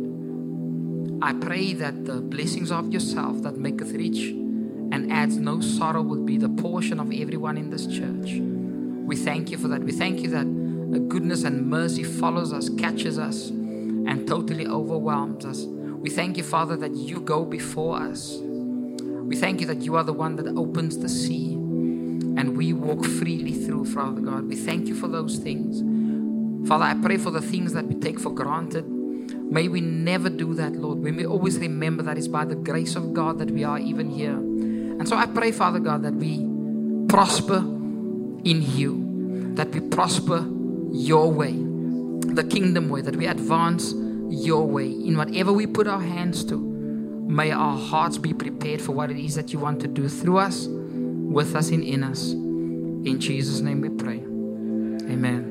I 1.20 1.35
pray 1.35 1.74
that 1.74 2.07
the 2.07 2.22
blessings 2.22 2.72
of 2.72 2.91
yourself 2.91 3.43
that 3.43 3.59
maketh 3.59 3.93
rich 3.93 4.31
and 4.91 5.12
adds 5.12 5.37
no 5.37 5.61
sorrow 5.61 6.01
would 6.01 6.24
be 6.24 6.39
the 6.39 6.49
portion 6.49 6.99
of 6.99 7.12
everyone 7.12 7.59
in 7.59 7.68
this 7.68 7.87
church. 7.87 8.41
We 8.41 9.16
thank 9.16 9.51
you 9.51 9.59
for 9.59 9.68
that. 9.68 9.83
We 9.83 9.93
thank 9.93 10.20
you 10.20 10.31
that 10.31 11.09
goodness 11.09 11.45
and 11.45 11.68
mercy 11.68 12.05
follows 12.05 12.55
us, 12.55 12.70
catches 12.70 13.18
us, 13.18 13.51
and 13.51 14.26
totally 14.26 14.66
overwhelms 14.66 15.45
us. 15.45 15.64
We 15.64 16.09
thank 16.09 16.39
you, 16.39 16.43
Father, 16.43 16.76
that 16.79 16.95
you 16.95 17.20
go 17.20 17.45
before 17.45 17.99
us. 17.99 18.39
We 18.41 19.37
thank 19.37 19.61
you 19.61 19.66
that 19.66 19.83
you 19.83 19.95
are 19.97 20.05
the 20.05 20.14
one 20.14 20.37
that 20.37 20.49
opens 20.57 20.97
the 20.97 21.09
sea 21.11 21.58
and 22.39 22.57
we 22.57 22.72
walk 22.72 23.05
freely 23.05 23.53
through, 23.53 23.84
Father 23.84 24.20
God. 24.20 24.47
We 24.47 24.55
thank 24.55 24.86
you 24.86 24.95
for 24.95 25.09
those 25.09 25.39
things. 25.39 25.82
Father, 26.68 26.84
I 26.84 26.95
pray 26.95 27.16
for 27.16 27.32
the 27.32 27.43
things 27.43 27.72
that 27.72 27.84
we 27.86 27.97
take 27.97 28.20
for 28.20 28.30
granted. 28.30 28.86
May 28.89 29.66
we 29.66 29.80
never 29.80 30.30
do 30.30 30.55
that, 30.55 30.72
Lord. 30.76 30.99
We 30.99 31.11
may 31.11 31.26
always 31.26 31.59
remember 31.59 32.05
that 32.05 32.16
it's 32.16 32.28
by 32.28 32.45
the 32.45 32.55
grace 32.55 32.95
of 32.95 33.12
God 33.12 33.41
that 33.41 33.51
we 33.51 33.64
are 33.64 33.80
even 33.80 34.09
here. 34.09 34.36
And 34.36 35.09
so 35.09 35.16
I 35.16 35.26
pray, 35.26 35.51
Father 35.51 35.80
God, 35.80 36.05
that 36.05 36.14
we 36.14 36.47
prosper 37.09 37.59
in 37.59 38.62
you, 38.62 39.55
that 39.55 39.70
we 39.70 39.80
prosper 39.80 40.47
your 40.93 41.32
way, 41.32 41.53
the 41.53 42.47
kingdom 42.49 42.89
way, 42.89 43.01
that 43.01 43.16
we 43.16 43.26
advance 43.26 43.95
your 44.28 44.64
way 44.64 44.86
in 44.86 45.16
whatever 45.16 45.53
we 45.53 45.66
put 45.66 45.89
our 45.89 46.01
hands 46.01 46.45
to. 46.45 46.57
May 46.57 47.51
our 47.51 47.76
hearts 47.76 48.16
be 48.16 48.32
prepared 48.32 48.80
for 48.80 48.93
what 48.93 49.11
it 49.11 49.18
is 49.18 49.34
that 49.34 49.53
you 49.53 49.59
want 49.59 49.80
to 49.80 49.89
do 49.89 50.09
through 50.09 50.39
us, 50.39 50.68
with 51.29 51.55
us, 51.55 51.70
and 51.70 51.85
in 51.85 52.03
us. 52.03 52.33
In 52.33 53.18
Jesus' 53.20 53.61
name 53.61 53.81
we 53.81 53.91
pray. 53.91 54.18
Amen. 55.12 55.48